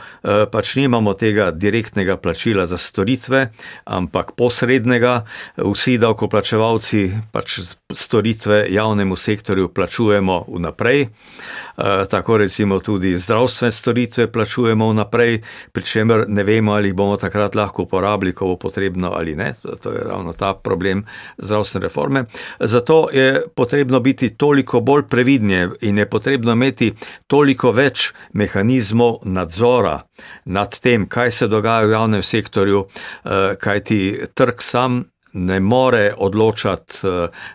pač 0.52 0.76
nimamo 0.78 1.14
tega 1.18 1.50
direktnega 1.50 2.16
plačila 2.16 2.66
za 2.66 2.78
storitve, 2.78 3.48
ampak 3.84 4.32
posrednega. 4.38 5.24
Vsi 5.56 5.96
davkoplačevalci 5.98 7.00
pač 7.32 7.58
storitve 7.94 8.66
javnemu 8.70 9.16
sektorju 9.16 9.68
plačujemo 9.74 10.44
vnaprej. 10.48 11.08
Tako 12.10 12.36
recimo 12.38 12.78
tudi 12.78 13.16
zdravstvene 13.18 13.72
storitve 13.72 14.26
plačujemo 14.32 14.90
vnaprej, 14.90 15.40
pri 15.72 15.84
čemer 15.84 16.24
ne 16.28 16.44
vemo, 16.44 16.72
ali 16.72 16.88
jih 16.88 16.94
bomo 16.94 17.16
takrat 17.16 17.54
lahko 17.54 17.82
uporabili, 17.82 18.32
ko 18.32 18.46
bo 18.46 18.56
potrebno 18.56 19.12
ali 19.14 19.34
ne. 19.34 19.54
To 19.82 19.92
je 19.92 20.04
ravno 20.04 20.32
ta 20.32 20.54
problem 20.54 21.04
zdravstvene 21.38 21.86
reforme. 21.86 22.24
Zato 22.60 23.08
je 23.12 23.42
potrebno 23.54 24.00
biti 24.00 24.30
toliko 24.36 24.80
bolj 24.80 25.02
previdni 25.10 25.66
in 25.80 25.98
je 25.98 26.06
potrebno 26.10 26.52
imeti 26.52 26.92
toliko 27.26 27.72
več 27.72 28.12
mehanizmov 28.32 28.67
nadzora 29.24 30.02
nad 30.44 30.80
tem, 30.80 31.06
kaj 31.08 31.30
se 31.30 31.48
dogaja 31.48 31.86
v 31.86 31.92
javnem 31.92 32.22
sektorju, 32.22 32.86
kajti 33.60 34.00
trg 34.34 34.62
sam 34.62 35.04
ne 35.32 35.60
more 35.60 36.14
odločati, 36.16 36.98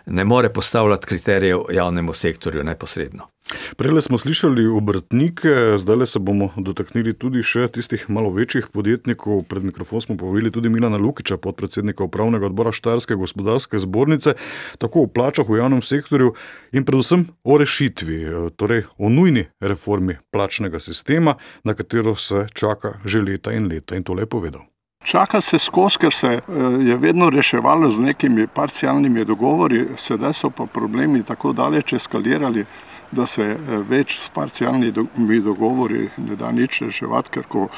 ne 0.06 0.24
more 0.24 0.52
postavljati 0.52 1.06
kriterijev 1.06 1.60
javnemu 1.72 2.12
sektorju 2.12 2.64
neposredno. 2.64 3.33
Prej 3.76 4.00
smo 4.00 4.18
slišali 4.18 4.66
obrtnike, 4.66 5.78
zdaj 5.78 6.06
se 6.06 6.18
bomo 6.18 6.48
dotaknili 6.56 7.12
tudi 7.12 7.42
še 7.44 7.66
tistih 7.68 8.06
malo 8.08 8.30
večjih 8.32 8.70
podjetnikov. 8.72 9.42
Pred 9.48 9.64
mikrofon 9.68 10.00
smo 10.00 10.16
povedali 10.16 10.50
tudi 10.50 10.72
Milana 10.72 10.96
Lukiča, 10.96 11.36
podpredsednika 11.36 12.04
upravnega 12.04 12.46
odbora 12.48 12.72
Štarske 12.72 13.14
gospodarske 13.20 13.78
zbornice, 13.78 14.34
tako 14.78 15.04
o 15.04 15.10
plačah 15.12 15.48
v 15.48 15.60
javnem 15.60 15.82
sektorju 15.84 16.32
in 16.72 16.88
predvsem 16.88 17.26
o 17.44 17.58
rešitvi, 17.60 18.20
torej 18.56 18.86
o 18.96 19.12
nujni 19.12 19.44
reformi 19.60 20.16
plačnega 20.32 20.80
sistema, 20.80 21.36
na 21.64 21.74
katero 21.74 22.14
se 22.14 22.46
čaka 22.54 22.96
že 23.04 23.20
leta 23.20 23.52
in 23.52 23.68
leta 23.68 23.96
in 23.96 24.04
to 24.04 24.14
lepo 24.14 24.38
povedal. 24.38 24.64
Čaka 25.04 25.40
se 25.40 25.58
skozi, 25.58 25.98
ker 26.00 26.12
se 26.12 26.40
je 26.80 26.96
vedno 26.96 27.28
reševalo 27.30 27.90
z 27.90 28.00
nekimi 28.00 28.46
parcialnimi 28.46 29.24
dogovori, 29.24 29.84
sedaj 30.00 30.32
so 30.32 30.50
pa 30.50 30.64
problemi 30.66 31.22
tako 31.22 31.52
daleč 31.52 31.92
eskalirali, 31.92 32.64
da 33.14 33.26
se 33.26 33.44
več 33.88 34.18
s 34.20 34.28
parcialnimi 34.34 35.40
dogovori 35.40 36.08
ne 36.16 36.36
da 36.36 36.52
nič 36.52 36.82
reševati, 36.82 37.30
ker 37.30 37.46
ko 37.48 37.68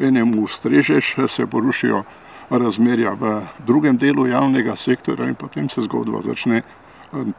enemu 0.00 0.42
ustrežeš, 0.44 1.14
se 1.28 1.46
porušijo 1.46 2.02
razmerja 2.50 3.14
v 3.20 3.36
drugem 3.66 3.96
delu 3.98 4.26
javnega 4.26 4.76
sektorja 4.76 5.28
in 5.28 5.34
potem 5.34 5.68
se 5.68 5.82
zgodba 5.86 6.22
začne 6.22 6.62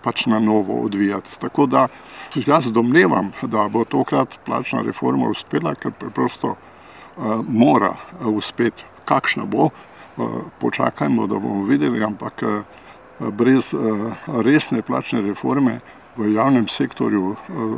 pač 0.04 0.26
na 0.26 0.40
novo 0.40 0.82
odvijati. 0.84 1.40
Tako 1.40 1.66
da 1.66 1.88
jaz 2.36 2.72
domnevam, 2.72 3.32
da 3.42 3.68
bo 3.68 3.86
tokrat 3.86 4.40
plačna 4.46 4.82
reforma 4.82 5.30
uspela, 5.30 5.76
ker 5.76 5.92
preprosto 5.92 6.56
uh, 6.56 7.44
mora 7.48 7.96
uspeti. 8.20 8.84
Kakšna 9.06 9.46
bo, 9.46 9.70
uh, 9.70 10.42
počakajmo, 10.60 11.28
da 11.28 11.40
bomo 11.40 11.66
videli, 11.66 12.04
ampak 12.04 12.44
uh, 12.44 13.32
brez 13.32 13.74
uh, 13.74 14.12
resne 14.44 14.82
plačne 14.82 15.22
reforme 15.22 15.80
v 16.18 16.34
javnem 16.34 16.68
sektorju 16.68 17.36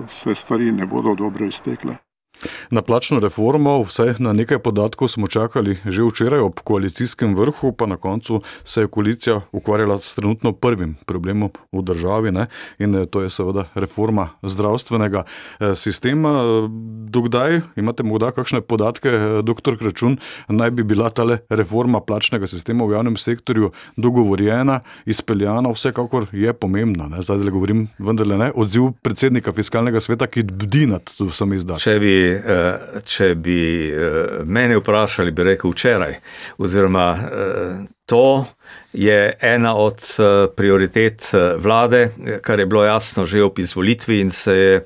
se 0.09 0.35
stvari 0.35 0.71
ne 0.71 0.85
bodo 0.85 1.15
dobro 1.15 1.45
iztekle. 1.45 1.95
Na 2.71 2.81
plačno 2.81 3.19
reformo, 3.19 3.81
vsaj 3.83 4.13
na 4.19 4.33
nekaj 4.33 4.59
podatkov, 4.59 5.07
smo 5.07 5.27
čakali 5.27 5.77
že 5.85 6.03
včeraj 6.03 6.39
ob 6.39 6.59
koalicijskem 6.63 7.35
vrhu, 7.35 7.71
pa 7.71 7.85
na 7.85 7.97
koncu 7.97 8.41
se 8.63 8.81
je 8.81 8.87
koalicija 8.87 9.41
ukvarjala 9.51 9.99
s 9.99 10.15
trenutno 10.15 10.51
prvim 10.51 10.95
problemom 11.05 11.49
v 11.71 11.81
državi 11.81 12.31
ne? 12.31 12.47
in 12.79 12.95
eh, 12.95 13.05
to 13.05 13.21
je 13.21 13.29
seveda 13.29 13.65
reforma 13.75 14.29
zdravstvenega 14.43 15.23
eh, 15.23 15.75
sistema. 15.75 16.43
Dokdaj 17.09 17.61
imate 17.75 18.03
morda 18.03 18.31
kakšne 18.31 18.61
podatke, 18.61 19.09
eh, 19.09 19.41
doktor 19.43 19.77
Kračun, 19.77 20.17
naj 20.47 20.71
bi 20.71 20.83
bila 20.83 21.09
ta 21.09 21.25
reforma 21.49 21.99
plačnega 21.99 22.47
sistema 22.47 22.85
v 22.85 22.95
javnem 22.95 23.17
sektorju 23.17 23.71
dogovorjena, 23.97 24.79
izpeljana, 25.05 25.71
vsekakor 25.71 26.27
je 26.31 26.53
pomembna. 26.53 27.07
Ne? 27.07 27.21
Zdaj 27.21 27.37
le 27.37 27.51
govorim, 27.51 27.87
vendarle 27.99 28.37
ne, 28.37 28.51
odziv 28.55 28.91
predsednika 29.01 29.53
fiskalnega 29.53 29.99
sveta, 29.99 30.27
ki 30.27 30.43
bdi 30.43 30.85
nad 30.87 31.11
vsemi 31.19 31.59
izdatki. 31.59 31.83
Eh, 32.35 33.01
če 33.05 33.33
bi 33.35 33.89
eh, 33.89 34.43
mene 34.45 34.77
vprašali, 34.79 35.31
bi 35.31 35.43
rekel 35.43 35.71
včeraj. 35.71 36.15
Oziroma, 36.57 37.07
eh, 37.15 37.79
to 38.09 38.45
je 38.93 39.37
ena 39.41 39.75
od 39.77 40.01
prioritet 40.57 41.31
vlade, 41.57 42.09
kar 42.41 42.59
je 42.59 42.65
bilo 42.65 42.83
jasno 42.83 43.25
že 43.25 43.43
ob 43.45 43.59
izvolitvi, 43.59 44.19
in 44.19 44.29
se 44.29 44.53
je 44.53 44.83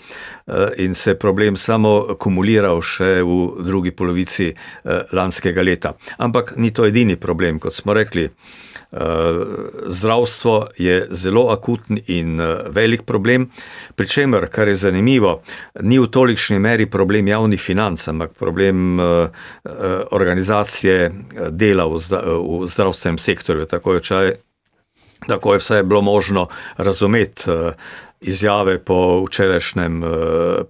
in 0.78 0.94
se 0.94 1.16
problem 1.16 1.56
samo 1.56 2.18
kumuliral 2.20 2.82
še 2.84 3.22
v 3.24 3.64
drugi 3.64 3.94
polovici 3.96 4.50
lanskega 5.16 5.64
leta. 5.64 5.94
Ampak 6.18 6.58
ni 6.60 6.74
to 6.76 6.84
edini 6.86 7.16
problem, 7.16 7.60
kot 7.64 7.74
smo 7.74 7.94
rekli. 7.96 8.28
Zdravstvo 9.88 10.68
je 10.78 11.08
zelo 11.16 11.48
akuten 11.50 11.98
in 12.08 12.42
velik 12.76 13.06
problem, 13.08 13.48
pri 13.96 14.08
čemer, 14.08 14.50
kar 14.52 14.68
je 14.68 14.76
zanimivo, 14.76 15.42
ni 15.82 15.98
v 16.00 16.12
tolikšni 16.12 16.60
meri 16.60 16.86
problem 16.92 17.28
javnih 17.32 17.62
financ, 17.62 18.04
ampak 18.12 18.36
problem 18.36 19.00
organizacije 20.12 21.12
dela 21.56 21.88
v 21.88 22.68
zdravstvenem 22.68 23.13
sektorju. 23.18 23.66
Tako 23.66 23.94
je, 23.94 24.00
čaj, 24.00 24.34
tako 25.28 25.54
je 25.54 25.60
vse 25.60 25.84
bilo 25.84 26.02
možno 26.02 26.48
razumeti 26.78 27.44
izjave 28.22 28.80
po 28.80 29.24
včerajšnjem 29.26 30.04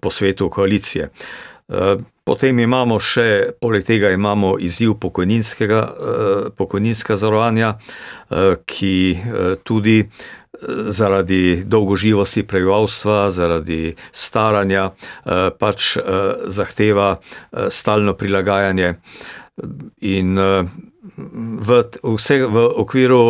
posvetu 0.02 0.50
koalicije. 0.50 1.10
Potem 2.24 2.60
imamo 2.60 3.00
še, 3.00 3.56
poleg 3.62 3.86
tega 3.88 4.12
imamo 4.12 4.56
izziv 4.60 4.94
pokojninskega, 5.02 5.82
pokojninskega 6.58 7.18
zavarovanja, 7.20 7.74
ki 8.66 8.96
tudi 9.64 9.98
zaradi 10.88 11.64
dolgoživosti 11.66 12.46
prebivalstva, 12.48 13.28
zaradi 13.34 13.96
staranja 14.12 14.90
pač 15.60 15.98
zahteva 16.48 17.10
stalno 17.70 18.16
prilagajanje. 18.20 18.94
In 20.14 20.40
v, 21.18 21.82
vse, 22.04 22.40
v 22.48 22.66
okviru 22.84 23.22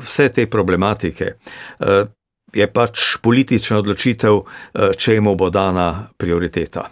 vse 0.00 0.28
te 0.28 0.46
problematike 0.50 1.32
je 2.54 2.66
pač 2.70 3.16
politična 3.22 3.78
odločitev, 3.82 4.40
čemu 4.96 5.34
bo 5.34 5.50
dana 5.50 6.06
prioriteta. 6.16 6.86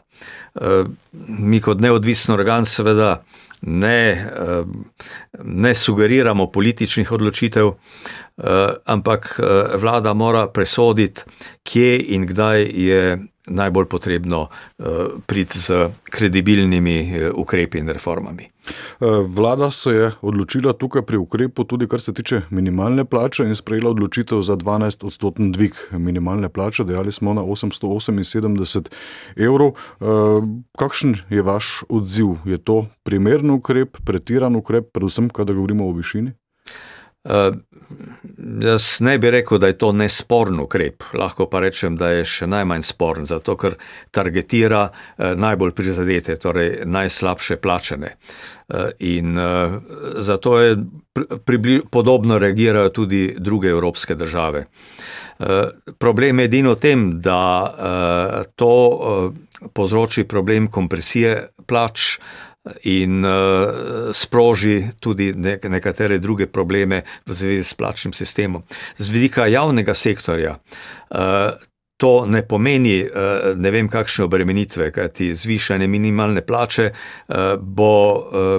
Mi 1.13 1.61
kot 1.63 1.81
neodvisen 1.81 2.35
organ 2.35 2.67
seveda 2.67 3.23
ne, 3.63 4.27
ne 5.45 5.75
sugeriramo 5.75 6.49
političnih 6.51 7.13
odločitev, 7.13 7.71
ampak 8.85 9.41
vlada 9.79 10.15
mora 10.15 10.49
presoditi, 10.51 11.23
kje 11.63 11.99
in 12.17 12.27
kdaj 12.27 12.67
je 12.67 13.05
najbolj 13.47 13.87
potrebno 13.91 14.47
priti 15.27 15.59
z 15.59 15.89
kredibilnimi 16.05 17.31
ukrepi 17.35 17.79
in 17.79 17.89
reformami. 17.89 18.49
Vlada 19.27 19.71
se 19.71 19.91
je 19.91 20.11
odločila 20.23 20.73
tukaj 20.73 21.03
pri 21.03 21.17
ukrepu 21.17 21.65
tudi 21.65 21.89
kar 21.89 22.01
se 22.01 22.15
tiče 22.15 22.41
minimalne 22.51 23.05
plače 23.05 23.45
in 23.45 23.55
sprejela 23.55 23.91
odločitev 23.91 24.43
za 24.43 24.57
12 24.57 25.07
odstoten 25.07 25.53
dvig 25.53 25.75
minimalne 25.91 26.49
plače, 26.49 26.85
dejali 26.85 27.13
smo 27.13 27.35
na 27.35 27.43
878 27.43 28.89
evrov. 29.37 29.75
Kakšen 30.79 31.17
je 31.31 31.43
vaš 31.43 31.83
odziv? 31.89 32.37
Je 32.45 32.59
to 32.59 32.87
primern 33.03 33.51
ukrep, 33.51 33.99
pretiran 34.07 34.57
ukrep, 34.57 34.93
predvsem, 34.93 35.29
kada 35.29 35.53
govorimo 35.53 35.89
o 35.89 35.93
višini? 35.93 36.33
Jaz 38.63 39.01
ne 39.01 39.19
bi 39.19 39.31
rekel, 39.31 39.59
da 39.59 39.67
je 39.71 39.79
to 39.79 39.93
nesporen 39.93 40.61
ukrep, 40.61 41.05
lahko 41.15 41.47
pa 41.51 41.61
rečem, 41.63 41.97
da 41.97 42.11
je 42.13 42.25
še 42.29 42.49
najmanj 42.51 42.85
sporen, 42.87 43.27
zato 43.29 43.57
ker 43.57 43.77
targetira 44.11 44.87
uh, 44.89 45.33
najbolj 45.39 45.75
prizadete, 45.77 46.37
torej 46.41 46.83
najslabše 46.87 47.57
plačane. 47.63 48.17
Uh, 48.69 48.91
in 48.99 49.39
uh, 49.39 49.79
zato 50.25 50.59
je 50.61 50.77
pri, 51.45 51.81
podobno 51.91 52.39
reagirajo 52.39 52.89
tudi 52.89 53.25
druge 53.39 53.69
evropske 53.69 54.15
države. 54.15 54.67
Problem 55.99 56.39
je 56.39 56.45
edino 56.45 56.77
v 56.77 56.79
tem, 56.79 57.01
da 57.21 58.47
to 58.55 58.75
povzroči 59.75 60.25
problem 60.25 60.69
kompresije 60.71 61.49
plač 61.67 62.19
in 62.83 63.25
uh, 63.25 63.33
sproži 64.13 64.85
tudi 65.01 65.33
nek 65.35 65.65
nekatere 65.65 66.19
druge 66.19 66.47
probleme 66.47 67.03
v 67.27 67.35
zvezi 67.35 67.65
s 67.65 67.75
plačnim 67.75 68.13
sistemom. 68.13 68.63
Z 68.99 69.09
vidika 69.11 69.47
javnega 69.47 69.95
sektorja 69.95 70.57
uh, 71.11 71.19
to 71.97 72.27
ne 72.27 72.43
pomeni 72.47 73.03
uh, 73.03 73.59
ne 73.59 73.71
vem 73.71 73.89
kakšne 73.89 74.25
obremenitve, 74.25 74.93
kajti 74.95 75.35
zvišanje 75.35 75.87
minimalne 75.87 76.43
plače 76.43 76.91
bo, 77.59 77.95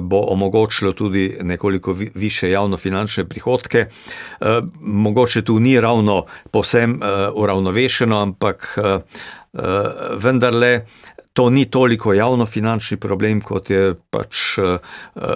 bo 0.01 0.19
omogočilo 0.31 0.91
tudi 0.91 1.37
nekoliko 1.41 1.93
vi 1.93 2.11
više 2.15 2.49
javnofinančne 2.49 3.25
prihodke. 3.25 3.85
Mogoče 4.79 5.41
tu 5.41 5.59
ni 5.59 5.79
ravno 5.79 6.25
povsem 6.51 6.93
uh, 7.01 7.35
uravnovešeno, 7.35 8.21
ampak 8.21 8.77
vendarle 10.17 10.85
to 11.33 11.49
ni 11.49 11.65
toliko 11.65 12.13
javnofinančni 12.13 12.97
problem, 12.97 13.41
kot 13.41 13.69
je 13.69 13.95
pač 14.13 14.57
eh, 14.61 14.77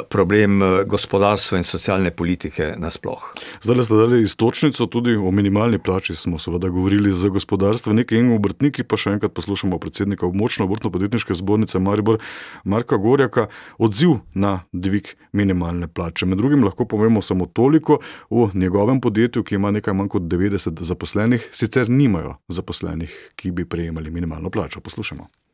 problem 0.10 0.62
eh, 0.62 0.84
gospodarstva 0.86 1.58
in 1.58 1.66
socialne 1.66 2.12
politike 2.14 2.76
nasploh. 2.78 3.24
Zdaj 3.66 3.84
ste 3.88 3.98
dali 3.98 4.22
istočnico 4.22 4.86
tudi 4.94 5.16
o 5.18 5.32
minimalni 5.32 5.80
plači, 5.80 6.16
smo 6.16 6.38
seveda 6.38 6.70
govorili 6.70 7.14
z 7.14 7.32
gospodarstveniki 7.34 8.18
in 8.18 8.30
obrtniki, 8.36 8.86
pa 8.86 9.00
še 9.00 9.16
enkrat 9.18 9.34
poslušamo 9.34 9.80
predsednika 9.82 10.28
območne 10.30 10.68
obrtno-podjetniške 10.68 11.34
zbornice 11.38 11.82
Maribor 11.82 12.22
Marka 12.64 13.02
Gorjaka, 13.02 13.48
odziv 13.82 14.20
na 14.38 14.60
dvig 14.72 15.16
minimalne 15.34 15.90
plače. 15.90 16.30
Med 16.30 16.38
drugim 16.38 16.66
lahko 16.68 16.86
povemo 16.86 17.26
samo 17.26 17.50
toliko 17.50 18.00
o 18.30 18.50
njegovem 18.54 19.02
podjetju, 19.02 19.44
ki 19.44 19.58
ima 19.58 19.74
nekaj 19.74 19.98
manj 19.98 20.14
kot 20.14 20.30
90 20.30 20.78
zaposlenih, 20.78 21.50
sicer 21.52 21.90
nimajo 21.90 22.38
zaposlenih, 22.54 23.18
ki 23.36 23.52
bi 23.52 23.66
prejemali 23.66 24.14
minimalno 24.14 24.54
plačo. 24.54 24.80
Poslušamo. 24.86 25.47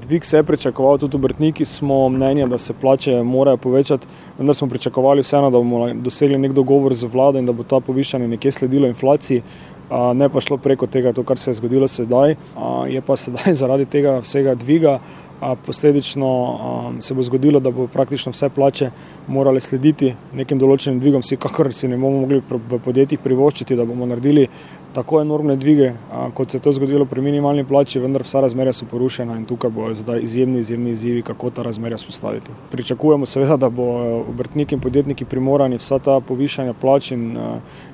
Dvig 0.00 0.24
se 0.24 0.36
je 0.36 0.42
pričakoval, 0.42 0.98
tudi 0.98 1.16
obrtniki 1.16 1.64
smo 1.64 2.08
mnenja, 2.08 2.46
da 2.46 2.58
se 2.58 2.72
plače 2.72 3.22
morajo 3.22 3.56
povečati, 3.56 4.06
vendar 4.38 4.54
smo 4.54 4.68
pričakovali 4.68 5.20
vseeno, 5.20 5.50
da 5.50 5.58
bomo 5.58 5.92
dosegli 5.94 6.38
nek 6.38 6.52
dogovor 6.52 6.94
z 6.94 7.04
vlado 7.12 7.38
in 7.38 7.46
da 7.46 7.52
bo 7.52 7.62
ta 7.62 7.80
povišanje 7.80 8.28
nekje 8.28 8.52
sledilo 8.52 8.88
inflaciji, 8.88 9.42
ne 10.14 10.28
pa 10.28 10.40
šlo 10.40 10.56
preko 10.56 10.86
tega, 10.86 11.12
to, 11.12 11.22
kar 11.22 11.38
se 11.38 11.50
je 11.50 11.54
zgodilo 11.60 11.88
sedaj. 11.88 12.36
Je 12.88 13.00
pa 13.00 13.16
sedaj 13.16 13.54
zaradi 13.60 13.84
tega 13.84 14.18
vsega 14.24 14.54
dviga 14.54 14.98
posledično 15.66 16.50
se 17.00 17.14
bo 17.14 17.22
zgodilo, 17.22 17.60
da 17.60 17.70
bo 17.70 17.86
praktično 17.86 18.32
vse 18.32 18.48
plače 18.48 18.90
morale 19.28 19.60
slediti 19.60 20.14
nekim 20.34 20.58
določenim 20.58 21.00
dvigom, 21.00 21.24
vsekakor 21.24 21.72
si 21.74 21.88
ne 21.88 21.98
bomo 21.98 22.20
mogli 22.22 22.38
v 22.48 22.78
podjetjih 22.84 23.20
privoščiti, 23.20 23.76
da 23.76 23.84
bomo 23.84 24.06
naredili 24.06 24.46
tako 24.94 25.20
enormne 25.20 25.56
dvige, 25.56 25.92
kot 26.34 26.50
se 26.50 26.56
je 26.56 26.62
to 26.62 26.72
zgodilo 26.72 27.04
pri 27.04 27.20
minimalni 27.20 27.64
plači, 27.64 28.00
vendar 28.00 28.22
vsa 28.22 28.40
razmerja 28.40 28.72
so 28.72 28.86
porušena 28.90 29.36
in 29.36 29.44
tukaj 29.48 29.70
bojo 29.70 29.94
zdaj 29.94 30.20
izjemni, 30.22 30.58
izjemni 30.58 30.90
izzivi, 30.90 31.22
kako 31.22 31.50
ta 31.50 31.62
razmerja 31.62 31.98
spostaviti. 31.98 32.50
Pričakujemo 32.70 33.26
seveda, 33.26 33.56
da 33.56 33.68
bo 33.68 33.86
obrtniki 34.20 34.74
in 34.74 34.80
podjetniki 34.80 35.24
primorani 35.24 35.80
vsa 35.80 35.98
ta 35.98 36.20
povišanja 36.20 36.74
plač 36.80 37.10
in, 37.12 37.36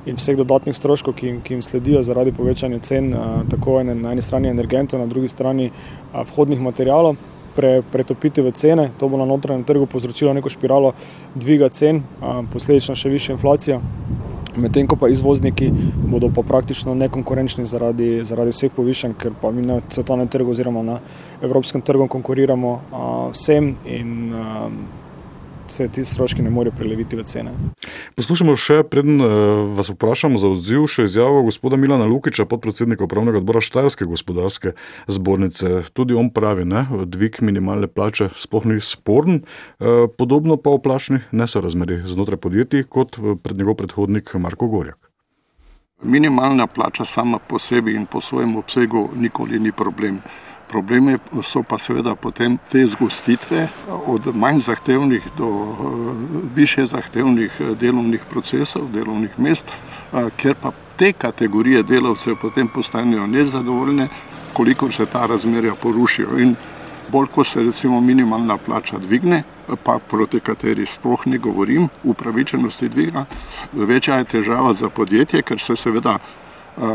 in 0.06 0.18
vseh 0.18 0.36
dodatnih 0.36 0.76
stroškov, 0.76 1.14
ki, 1.14 1.34
ki 1.44 1.54
jim 1.54 1.62
sledijo 1.62 2.02
zaradi 2.02 2.32
povečanja 2.32 2.78
cen, 2.78 3.14
tako 3.50 3.82
na 3.82 4.12
eni 4.12 4.22
strani 4.22 4.48
energentov, 4.48 5.00
na 5.00 5.06
drugi 5.06 5.28
strani 5.28 5.70
vhodnih 6.12 6.60
materijalov. 6.60 7.16
Pre, 7.58 7.82
pretopiti 7.90 8.38
v 8.38 8.52
cene, 8.54 8.90
to 9.00 9.08
bo 9.10 9.18
na 9.18 9.24
notranjem 9.26 9.64
trgu 9.66 9.86
povzročilo 9.90 10.30
neko 10.36 10.48
špiralo 10.52 10.92
dviga 11.34 11.68
cen, 11.74 12.04
posledično 12.52 12.94
še 12.94 13.10
više 13.10 13.32
inflacije 13.34 13.80
medtem 14.58 14.86
ko 14.86 14.96
pa 14.96 15.08
izvozniki 15.08 15.70
bodo 16.10 16.30
pa 16.34 16.42
praktično 16.42 16.94
nekonkurenčni 16.94 17.66
zaradi, 17.66 18.24
zaradi 18.24 18.54
vseh 18.54 18.72
povišanj, 18.74 19.16
ker 19.18 19.34
pa 19.40 19.50
mi 19.50 19.66
na 19.66 19.80
svetovnem 19.88 20.28
trgu 20.28 20.50
oziroma 20.50 20.82
na 20.82 20.98
evropskem 21.42 21.82
trgu 21.82 22.08
konkuriramo 22.08 22.72
a, 22.92 23.04
vsem 23.32 23.74
in 23.86 24.34
a, 24.34 24.70
se 25.70 25.88
ti 25.88 26.04
stroški 26.04 26.42
ne 26.42 26.50
morejo 26.50 26.76
preleviti 26.76 27.16
v 27.16 27.24
cene. 27.28 27.52
Poslušamo 28.16 28.56
še, 28.56 28.82
preden 28.88 29.22
vas 29.76 29.90
vprašamo 29.92 30.38
za 30.38 30.50
odziv, 30.52 30.86
še 30.90 31.06
izjavo 31.08 31.42
gospoda 31.46 31.76
Milana 31.76 32.06
Lukiča, 32.08 32.46
podpredsednika 32.48 33.04
upravnega 33.04 33.42
odbora 33.42 33.60
Štajerske 33.64 34.08
gospodarske 34.08 34.74
zbornice. 35.06 35.82
Tudi 35.92 36.16
on 36.18 36.30
pravi, 36.34 36.64
da 36.68 36.86
dvig 37.04 37.40
minimalne 37.44 37.88
plače 37.88 38.30
sploh 38.36 38.66
ni 38.68 38.80
sporen, 38.80 39.42
podobno 40.18 40.56
pa 40.56 40.70
o 40.74 40.80
plačnih 40.82 41.28
nesorazmerih 41.32 42.06
znotraj 42.06 42.40
podjetij 42.42 42.88
kot 42.88 43.20
pred 43.42 43.58
njegov 43.58 43.78
predhodnik 43.82 44.34
Marko 44.34 44.68
Gorjak. 44.68 44.98
Minimalna 46.02 46.66
plača 46.66 47.04
sama 47.04 47.38
po 47.38 47.58
sebi 47.58 47.94
in 47.94 48.06
po 48.06 48.20
svojem 48.20 48.56
obsegu 48.56 49.08
nikoli 49.16 49.58
ni 49.58 49.72
problem. 49.72 50.20
Problemi 50.68 51.16
so 51.42 51.62
pa 51.62 51.78
seveda 51.78 52.14
potem 52.14 52.58
te 52.70 52.86
zgostitve 52.86 53.68
od 54.06 54.26
manj 54.36 54.60
zahtevnih 54.60 55.28
do 55.38 55.48
više 56.54 56.86
zahtevnih 56.86 57.60
delovnih 57.80 58.20
procesov, 58.30 58.90
delovnih 58.92 59.38
mest, 59.38 59.72
ker 60.36 60.54
pa 60.60 60.72
te 60.96 61.12
kategorije 61.12 61.82
delavcev 61.82 62.36
potem 62.40 62.68
postanejo 62.68 63.26
nezadovoljne, 63.26 64.08
koliko 64.52 64.92
se 64.92 65.06
ta 65.06 65.26
razmerja 65.26 65.74
porušijo. 65.74 66.38
In 66.38 66.54
bolj, 67.12 67.26
ko 67.26 67.44
se 67.44 67.62
recimo 67.62 68.00
minimalna 68.00 68.58
plača 68.58 68.98
dvigne, 68.98 69.42
pa 69.84 69.98
proti 69.98 70.40
kateri 70.40 70.86
sploh 70.86 71.26
ne 71.26 71.38
govorim, 71.38 71.88
upravičenosti 72.04 72.88
dviga, 72.88 73.24
večja 73.72 74.18
je 74.18 74.24
težava 74.24 74.74
za 74.74 74.88
podjetje, 74.88 75.42
ker 75.42 75.60
se 75.60 75.76
seveda 75.76 76.18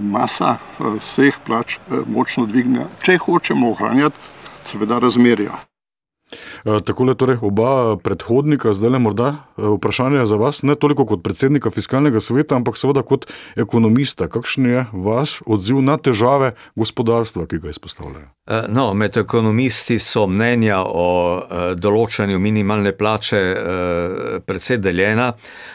masa 0.01 0.57
vseh 0.79 1.37
plač 1.45 1.77
močno 2.07 2.45
dvigne, 2.47 2.87
če 3.03 3.19
hočemo 3.19 3.71
ohranjati 3.75 4.17
seveda 4.65 4.99
razmerja. 5.03 5.59
Tako 6.63 7.05
je 7.05 7.13
torej 7.19 7.37
oba 7.45 7.97
predhodnika, 8.01 8.71
zdaj 8.73 8.89
le 8.95 8.99
morda 9.05 9.27
vprašanje 9.57 10.23
za 10.25 10.37
vas, 10.41 10.63
ne 10.63 10.73
toliko 10.75 11.05
kot 11.05 11.21
predsednika 11.21 11.69
fiskalnega 11.69 12.17
sveta, 12.23 12.55
ampak 12.57 12.79
seveda 12.79 13.03
kot 13.05 13.27
ekonomista. 13.59 14.25
Kakšen 14.31 14.65
je 14.65 14.85
vaš 14.93 15.43
odziv 15.45 15.83
na 15.85 15.99
težave 16.01 16.55
gospodarstva, 16.79 17.45
ki 17.45 17.61
ga 17.61 17.69
izpostavljajo? 17.75 18.31
No, 18.73 18.93
med 18.97 19.19
ekonomisti 19.21 19.99
so 20.01 20.25
mnenja 20.25 20.81
o 20.81 21.07
določanju 21.77 22.41
minimalne 22.41 22.95
plače 22.97 23.41
precej 24.47 24.81
deljena. 24.81 25.33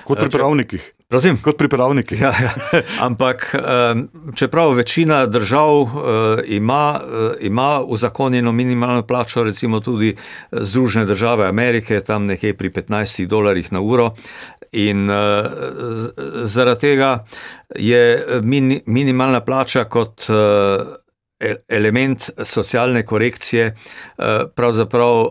Kot 0.09 0.25
pri 0.25 0.33
pravnikih. 0.41 0.95
Prosim? 1.09 1.39
Kot 1.43 1.57
pripravniki. 1.57 2.15
Ja, 2.21 2.35
ja. 2.43 2.53
Ampak 3.01 3.55
čeprav 4.37 4.75
večina 4.77 5.27
držav 5.27 5.89
ima, 6.47 7.01
ima 7.41 7.81
uzakonjeno 7.81 8.53
minimalno 8.53 9.03
plačo, 9.07 9.43
recimo 9.43 9.81
tudi 9.81 10.17
Združene 10.53 11.05
države 11.05 11.47
Amerike, 11.47 12.01
tam 12.01 12.27
nekje 12.27 12.55
pri 12.57 12.71
15 12.71 13.27
dolarjih 13.27 13.73
na 13.73 13.81
uro. 13.81 14.11
In 14.73 15.09
zaradi 16.43 16.81
tega 16.81 17.25
je 17.77 18.27
minimalna 18.87 19.41
plača 19.41 19.85
kot 19.85 20.27
element 21.69 22.31
socialne 22.45 23.03
korekcije 23.07 23.75
pravzaprav 24.55 25.25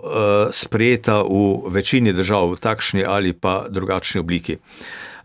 sprejeta 0.51 1.21
v 1.21 1.69
večini 1.69 2.13
držav 2.13 2.51
v 2.51 2.59
takšni 2.59 3.05
ali 3.05 3.33
pa 3.33 3.65
drugačni 3.69 4.19
obliki. 4.19 4.57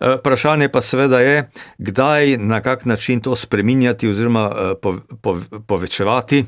Vprašanje 0.02 0.68
pa 0.68 0.80
seveda 0.80 1.20
je, 1.20 1.48
kdaj, 1.78 2.36
na 2.38 2.60
kak 2.60 2.84
način 2.84 3.20
to 3.20 3.36
spreminjati 3.36 4.08
oziroma 4.08 4.74
povečevati. 5.66 6.44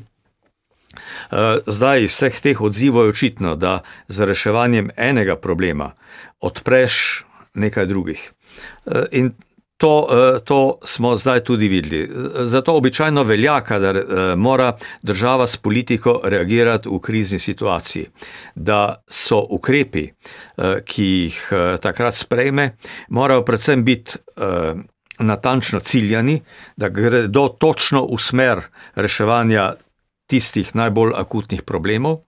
Zdaj 1.67 2.03
iz 2.03 2.11
vseh 2.11 2.41
teh 2.41 2.61
odzivov 2.61 3.05
je 3.05 3.09
očitno, 3.09 3.55
da 3.55 3.81
z 4.07 4.25
reševanjem 4.25 4.89
enega 4.97 5.35
problema 5.35 5.91
odpreš 6.39 7.25
nekaj 7.53 7.85
drugih. 7.85 8.31
In 9.11 9.33
To, 9.77 10.07
to 10.45 10.77
smo 10.87 11.17
zdaj 11.19 11.41
tudi 11.43 11.67
videli. 11.67 12.09
Zato 12.47 12.73
običajno 12.79 13.23
velja, 13.23 13.57
kadar 13.61 13.97
mora 14.37 14.77
država 15.03 15.47
s 15.47 15.57
politiko 15.57 16.21
reagirati 16.23 16.89
v 16.89 16.99
krizni 16.99 17.39
situaciji, 17.39 18.05
da 18.55 19.03
so 19.07 19.41
ukrepi, 19.49 20.07
ki 20.85 21.03
jih 21.03 21.41
takrat 21.83 22.15
sprejme, 22.15 22.69
morajo 23.09 23.43
predvsem 23.43 23.83
biti 23.83 24.15
natančno 25.19 25.79
ciljani, 25.79 26.41
da 26.77 26.89
gredo 26.89 27.47
točno 27.47 28.05
v 28.05 28.19
smer 28.19 28.61
reševanja 28.95 29.73
tistih 30.27 30.75
najbolj 30.75 31.13
akutnih 31.15 31.61
problemov. 31.63 32.23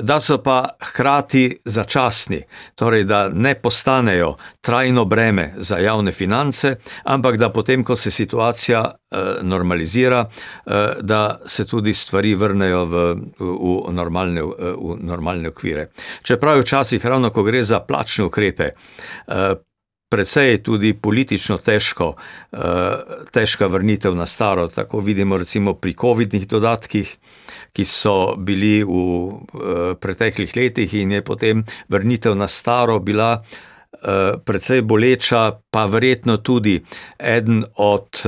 Da 0.00 0.20
so 0.20 0.38
pa 0.42 0.76
hkrati 0.80 1.60
začasni, 1.64 2.42
torej 2.74 3.04
da 3.04 3.28
ne 3.28 3.54
postanejo 3.54 4.36
trajno 4.60 5.04
breme 5.04 5.54
za 5.56 5.78
javne 5.78 6.12
finance, 6.12 6.76
ampak 7.04 7.36
da 7.36 7.50
potem, 7.50 7.84
ko 7.84 7.96
se 7.96 8.10
situacija 8.10 8.84
normalizira, 9.42 10.24
da 11.00 11.38
se 11.46 11.66
tudi 11.66 11.94
stvari 11.94 12.34
vrnejo 12.34 12.84
v, 12.84 13.04
v, 13.38 13.92
normalne, 13.92 14.42
v 14.42 14.96
normalne 15.00 15.48
okvire. 15.48 15.88
Čeprav 16.22 16.56
je 16.56 16.62
včasih, 16.62 17.06
ravno 17.06 17.30
ko 17.30 17.42
gre 17.42 17.62
za 17.62 17.80
plačne 17.80 18.24
ukrepe, 18.24 18.70
Predvsej 20.08 20.50
je 20.50 20.62
tudi 20.62 20.92
politično 20.94 21.56
težko, 21.58 22.12
težka 23.34 23.66
vrnitev 23.66 24.14
na 24.14 24.26
staro. 24.26 24.68
Tako 24.70 25.00
vidimo 25.02 25.36
recimo 25.36 25.74
pri 25.74 25.96
COVID-nih 25.98 26.46
dodatkih, 26.46 27.10
ki 27.74 27.84
so 27.84 28.36
bili 28.38 28.84
v 28.86 29.96
preteklih 29.98 30.54
letih 30.56 30.94
in 30.94 31.16
je 31.18 31.24
potem 31.26 31.64
vrnitev 31.90 32.38
na 32.38 32.46
staro 32.46 33.00
bila 33.02 33.42
precej 34.46 34.86
boleča, 34.86 35.58
pa 35.70 35.86
verjetno 35.90 36.36
tudi 36.38 36.78
eden 37.18 37.64
od 37.74 38.22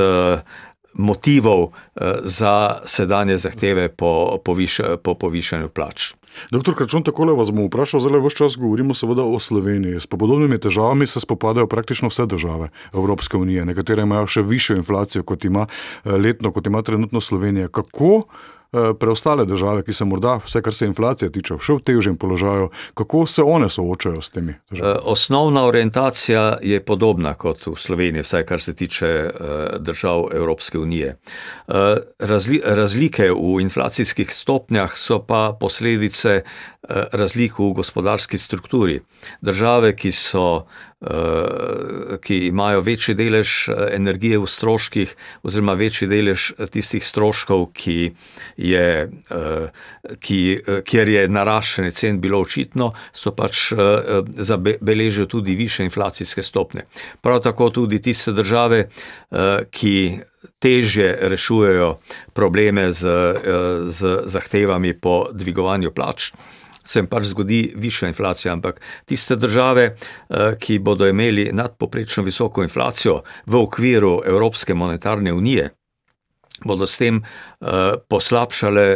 motivov 0.99 1.71
za 2.25 2.81
sedanje 2.85 3.37
zahteve 3.39 3.89
po, 3.89 4.41
poviš, 4.45 4.81
po 5.03 5.15
povišanju 5.15 5.69
plač. 5.69 6.18
Doktor 6.51 6.75
Kračun, 6.75 7.03
takole 7.03 7.35
vas 7.37 7.51
bom 7.51 7.67
vprašal, 7.67 8.01
zelo 8.01 8.21
vse 8.25 8.37
čas 8.37 8.57
govorimo 8.57 8.95
seveda 8.95 9.25
o 9.25 9.39
Sloveniji. 9.39 10.01
S 10.01 10.07
podobnimi 10.07 10.59
težavami 10.59 11.07
se 11.07 11.21
spopadajo 11.21 11.67
praktično 11.67 12.09
vse 12.09 12.27
države 12.27 12.69
Evropske 12.95 13.37
unije. 13.37 13.65
Nekatere 13.65 14.03
imajo 14.03 14.27
še 14.27 14.43
višjo 14.43 14.77
inflacijo, 14.77 15.23
kot 15.23 15.45
ima 15.45 15.67
letno, 16.05 16.53
kot 16.53 16.67
ima 16.67 16.83
trenutno 16.83 17.21
Slovenija. 17.21 17.69
Kako 17.69 18.23
preostale 19.01 19.45
države, 19.45 19.83
ki 19.85 19.93
se 19.93 20.05
morda, 20.05 20.39
vse 20.45 20.63
kar 20.63 20.75
se 20.75 20.87
inflacije 20.87 21.33
tiče, 21.33 21.57
še 21.57 21.79
v 21.79 21.85
težjem 21.89 22.17
položaju, 22.21 22.69
kako 22.95 23.27
se 23.27 23.43
one 23.43 23.69
soočajo 23.73 24.21
s 24.23 24.31
temi 24.31 24.55
težavami? 24.69 25.01
Osnovna 25.09 25.65
orientacija 25.65 26.59
je 26.63 26.81
podobna 26.85 27.35
kot 27.35 27.67
v 27.67 27.77
Sloveniji, 27.77 28.27
vsaj 28.27 28.45
kar 28.45 28.61
se 28.61 28.75
tiče 28.77 29.13
držav 29.81 30.29
Evropske 30.37 30.79
unije. 30.79 31.17
Razli, 32.19 32.61
razlike 32.65 33.31
v 33.33 33.61
inflacijskih 33.65 34.35
stopnjah 34.35 34.93
so 34.97 35.23
pa 35.25 35.57
posledice 35.61 36.43
razlik 37.13 37.59
v 37.59 37.73
gospodarski 37.77 38.39
strukturi. 38.39 39.01
Države, 39.41 39.97
ki 39.97 40.13
so 40.13 40.67
ki 42.21 42.37
imajo 42.47 42.81
večji 42.81 43.15
delež 43.15 43.69
energije 43.95 44.39
v 44.39 44.47
stroških, 44.51 45.15
oziroma 45.47 45.77
večji 45.79 46.09
delež 46.11 46.49
tistih 46.75 47.07
stroškov, 47.07 47.69
ki 47.73 48.15
je, 48.57 48.87
ki, 50.19 50.41
kjer 50.83 51.09
je 51.09 51.23
naraščanje 51.31 51.95
cen 51.95 52.19
bilo 52.21 52.43
očitno, 52.43 52.91
so 53.15 53.31
pač 53.31 53.69
zabeležili 54.43 55.29
tudi 55.29 55.55
više 55.55 55.87
inflacijske 55.87 56.43
stopnje. 56.43 56.89
Prav 57.23 57.45
tako 57.47 57.71
tudi 57.71 58.03
tiste 58.03 58.35
države, 58.35 58.89
ki 59.71 59.97
težje 60.59 61.19
rešujejo 61.31 61.99
probleme 62.35 62.91
z, 62.93 63.07
z 63.87 64.23
zahtevami 64.27 64.99
po 64.99 65.29
dvigovanju 65.33 65.95
plač 65.95 66.33
se 66.89 67.03
jim 67.03 67.09
pač 67.11 67.29
zgodi 67.29 67.61
višja 67.77 68.09
inflacija, 68.09 68.53
ampak 68.53 68.81
tiste 69.05 69.37
države, 69.37 69.91
ki 70.59 70.79
bodo 70.79 71.09
imeli 71.09 71.51
nadpoprečno 71.53 72.25
visoko 72.25 72.65
inflacijo 72.65 73.21
v 73.47 73.61
okviru 73.61 74.23
Evropske 74.27 74.75
monetarne 74.75 75.33
unije, 75.33 75.69
bodo 76.65 76.87
s 76.87 76.99
tem 76.99 77.21
poslabšale 78.09 78.87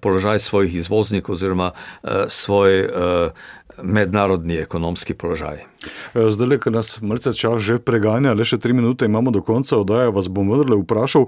položaj 0.00 0.38
svojih 0.38 0.74
izvoznikov 0.80 1.34
oziroma 1.34 1.72
svoj 2.28 2.88
mednarodni 3.82 4.56
ekonomski 4.60 5.14
položaj. 5.14 5.64
Zdaj, 6.14 6.58
ko 6.58 6.70
nas 6.70 7.00
malce 7.00 7.32
čas 7.32 7.62
že 7.62 7.78
preganja, 7.82 8.34
le 8.34 8.44
še 8.46 8.58
tri 8.62 8.72
minute 8.72 9.06
imamo 9.08 9.30
do 9.34 9.42
konca 9.42 9.78
oddaje, 9.80 10.12
vas 10.14 10.28
bom 10.28 10.50
vendarle 10.50 10.78
vprašal, 10.82 11.26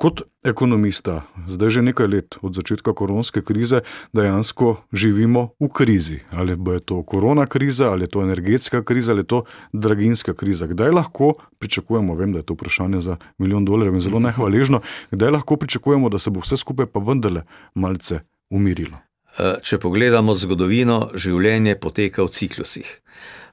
kot 0.00 0.22
ekonomista, 0.46 1.22
zdaj 1.46 1.70
že 1.70 1.82
nekaj 1.82 2.08
let 2.08 2.38
od 2.42 2.56
začetka 2.56 2.94
koronske 2.96 3.42
krize, 3.44 3.82
dejansko 4.16 4.76
živimo 4.92 5.52
v 5.60 5.68
krizi. 5.68 6.22
Ali 6.30 6.56
bo 6.56 6.72
je 6.72 6.80
to 6.80 7.02
korona 7.02 7.46
kriza, 7.46 7.92
ali 7.92 8.08
je 8.08 8.14
to 8.16 8.22
energetska 8.22 8.82
kriza, 8.82 9.12
ali 9.12 9.26
je 9.26 9.30
to 9.30 9.44
draginska 9.72 10.34
kriza. 10.34 10.66
Kdaj 10.66 10.90
lahko 10.90 11.34
pričakujemo, 11.58 12.14
vem, 12.14 12.32
da 12.32 12.42
je 12.42 12.48
to 12.48 12.58
vprašanje 12.58 13.00
za 13.00 13.16
milijon 13.38 13.64
dolarjev 13.64 13.94
in 13.94 14.00
zelo 14.00 14.18
nehvaležno, 14.20 14.80
kdaj 15.10 15.30
lahko 15.30 15.56
pričakujemo, 15.56 16.08
da 16.08 16.18
se 16.18 16.30
bo 16.30 16.40
vse 16.40 16.56
skupaj 16.56 16.86
pa 16.86 17.00
vendarle 17.00 17.44
malce 17.74 18.24
umirilo? 18.50 18.98
Če 19.38 19.78
pogledamo 19.80 20.34
zgodovino, 20.36 21.10
življenje 21.14 21.78
poteka 21.80 22.26
v 22.26 22.32
ciklusih. 22.34 22.90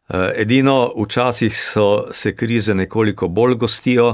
Edino 0.10 0.90
včasih 0.98 1.54
so 1.54 2.10
se 2.12 2.34
krize 2.36 2.74
nekoliko 2.74 3.28
bolj 3.30 3.54
gostijo, 3.62 4.08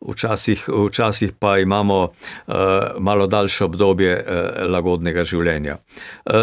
včasih, 0.00 0.64
včasih 0.88 1.34
pa 1.38 1.58
imamo 1.60 2.12
malo 2.98 3.26
daljše 3.26 3.64
obdobje 3.64 4.14
lagodnega 4.72 5.24
življenja. 5.28 5.76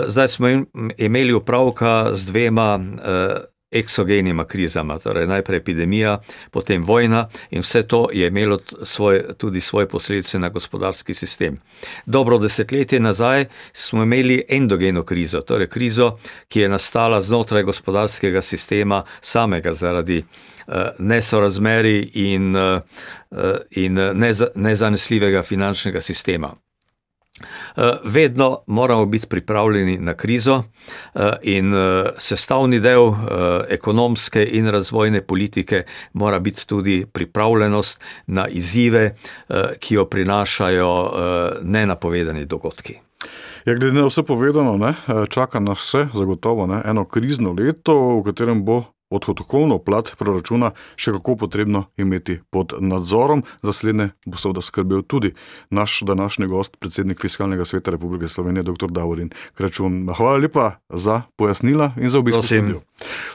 Zdaj 0.07 0.27
smo 0.27 0.53
imeli 0.97 1.33
opravka 1.33 2.13
z 2.13 2.29
dvema 2.29 2.69
eksogenima 3.71 4.45
krizama, 4.45 4.99
torej 4.99 5.27
najprej 5.27 5.57
epidemija, 5.57 6.19
potem 6.51 6.83
vojna 6.83 7.27
in 7.51 7.61
vse 7.61 7.83
to 7.87 8.09
je 8.13 8.27
imelo 8.27 8.59
svoj, 8.83 9.23
tudi 9.37 9.61
svoje 9.61 9.87
posledice 9.87 10.39
na 10.39 10.49
gospodarski 10.49 11.13
sistem. 11.13 11.59
Dobro 12.05 12.37
desetletje 12.37 12.99
nazaj 12.99 13.45
smo 13.73 14.03
imeli 14.03 14.43
endogeno 14.49 15.03
krizo, 15.03 15.41
torej 15.41 15.67
krizo, 15.67 16.17
ki 16.47 16.59
je 16.59 16.69
nastala 16.69 17.21
znotraj 17.21 17.63
gospodarskega 17.63 18.41
sistema 18.41 19.03
samega 19.21 19.73
zaradi 19.73 20.23
nesorazmerij 20.99 22.09
in, 22.13 22.55
in 23.71 23.99
nezanesljivega 24.55 25.43
finančnega 25.43 26.01
sistema. 26.01 26.55
Vedno 28.03 28.61
moramo 28.67 29.05
biti 29.05 29.27
pripravljeni 29.27 29.97
na 29.97 30.13
krizo 30.13 30.63
in 31.41 31.73
sestavni 32.17 32.79
del 32.79 33.11
ekonomske 33.69 34.43
in 34.51 34.67
razvojne 34.67 35.21
politike 35.21 35.83
mora 36.13 36.39
biti 36.39 36.67
tudi 36.67 37.05
pripravljenost 37.13 38.01
na 38.27 38.47
izzive, 38.47 39.15
ki 39.79 39.95
jo 39.95 40.05
prinašajo 40.05 41.11
nenapovedani 41.61 42.45
dogodki. 42.45 42.99
Ja, 43.65 43.75
glede 43.75 43.91
na 43.91 44.05
vse 44.07 44.23
povedano, 44.23 44.77
ne, 44.77 44.93
čaka 45.29 45.59
nas 45.59 45.79
vse 45.79 46.07
zagotovo 46.13 46.67
ne, 46.67 46.81
eno 46.85 47.05
krizno 47.05 47.51
leto, 47.53 47.93
v 48.19 48.23
katerem 48.23 48.63
bo 48.65 48.83
odhodkovno 49.09 49.79
plat 49.79 50.11
proračuna 50.17 50.71
še 50.95 51.13
kako 51.17 51.35
potrebno 51.35 51.83
imeti 51.97 52.39
pod 52.49 52.73
nadzorom. 52.79 53.43
Za 53.61 53.73
slednje 53.73 54.09
bo 54.25 54.37
seveda 54.37 54.61
skrbel 54.61 55.01
tudi 55.01 55.33
naš 55.69 56.01
današnji 56.05 56.47
gost, 56.47 56.77
predsednik 56.79 57.21
Fiskalnega 57.21 57.65
sveta 57.65 57.91
Republike 57.91 58.27
Slovenije, 58.27 58.63
dr. 58.63 58.91
Davorin 58.91 59.31
Kračun. 59.53 60.07
Hvala 60.17 60.37
lepa 60.37 60.71
za 60.89 61.21
pojasnila 61.35 61.91
in 61.97 62.09
za 62.09 62.19
obisk 62.19 62.43
studiu. 62.43 62.81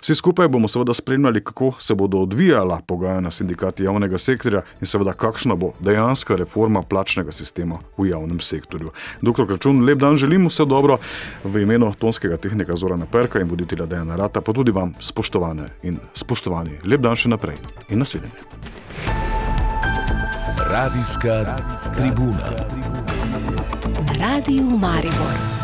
Vsi 0.01 0.15
skupaj 0.15 0.49
bomo 0.49 0.69
seveda 0.69 0.95
spremljali, 0.95 1.45
kako 1.45 1.73
se 1.79 1.95
bodo 1.95 2.19
odvijala 2.19 2.81
pogajanja 2.87 3.31
sindikati 3.31 3.85
javnega 3.85 4.19
sektorja 4.19 4.63
in 4.81 4.87
seveda 4.87 5.13
kakšna 5.13 5.55
bo 5.55 5.73
dejanska 5.81 6.37
reforma 6.37 6.83
plačnega 6.83 7.33
sistema 7.33 7.79
v 7.99 8.09
javnem 8.11 8.41
sektorju. 8.41 8.91
Dr. 9.23 9.47
Kračun, 9.47 9.85
lep 9.85 9.99
dan 9.99 10.17
želim, 10.17 10.47
vse 10.47 10.65
dobro 10.65 10.99
v 11.45 11.63
imenu 11.63 11.93
tonskega 11.99 12.37
tehnika 12.37 12.77
Zorana 12.77 13.07
Perka 13.07 13.41
in 13.41 13.49
voditelja 13.49 13.87
Dejana 13.87 14.17
Rata, 14.17 14.41
pa 14.41 14.53
tudi 14.53 14.71
vam 14.71 14.93
spoštovane 15.01 15.63
in 15.83 15.98
spoštovani. 16.14 16.81
Lep 16.85 17.00
dan 17.00 17.16
še 17.16 17.29
naprej 17.29 17.59
in 17.88 17.98
nasvidenje. 17.98 18.44
Radijska 20.70 21.59
tribuna. 21.96 22.55
Radio 24.18 24.62
Maribor. 24.62 25.63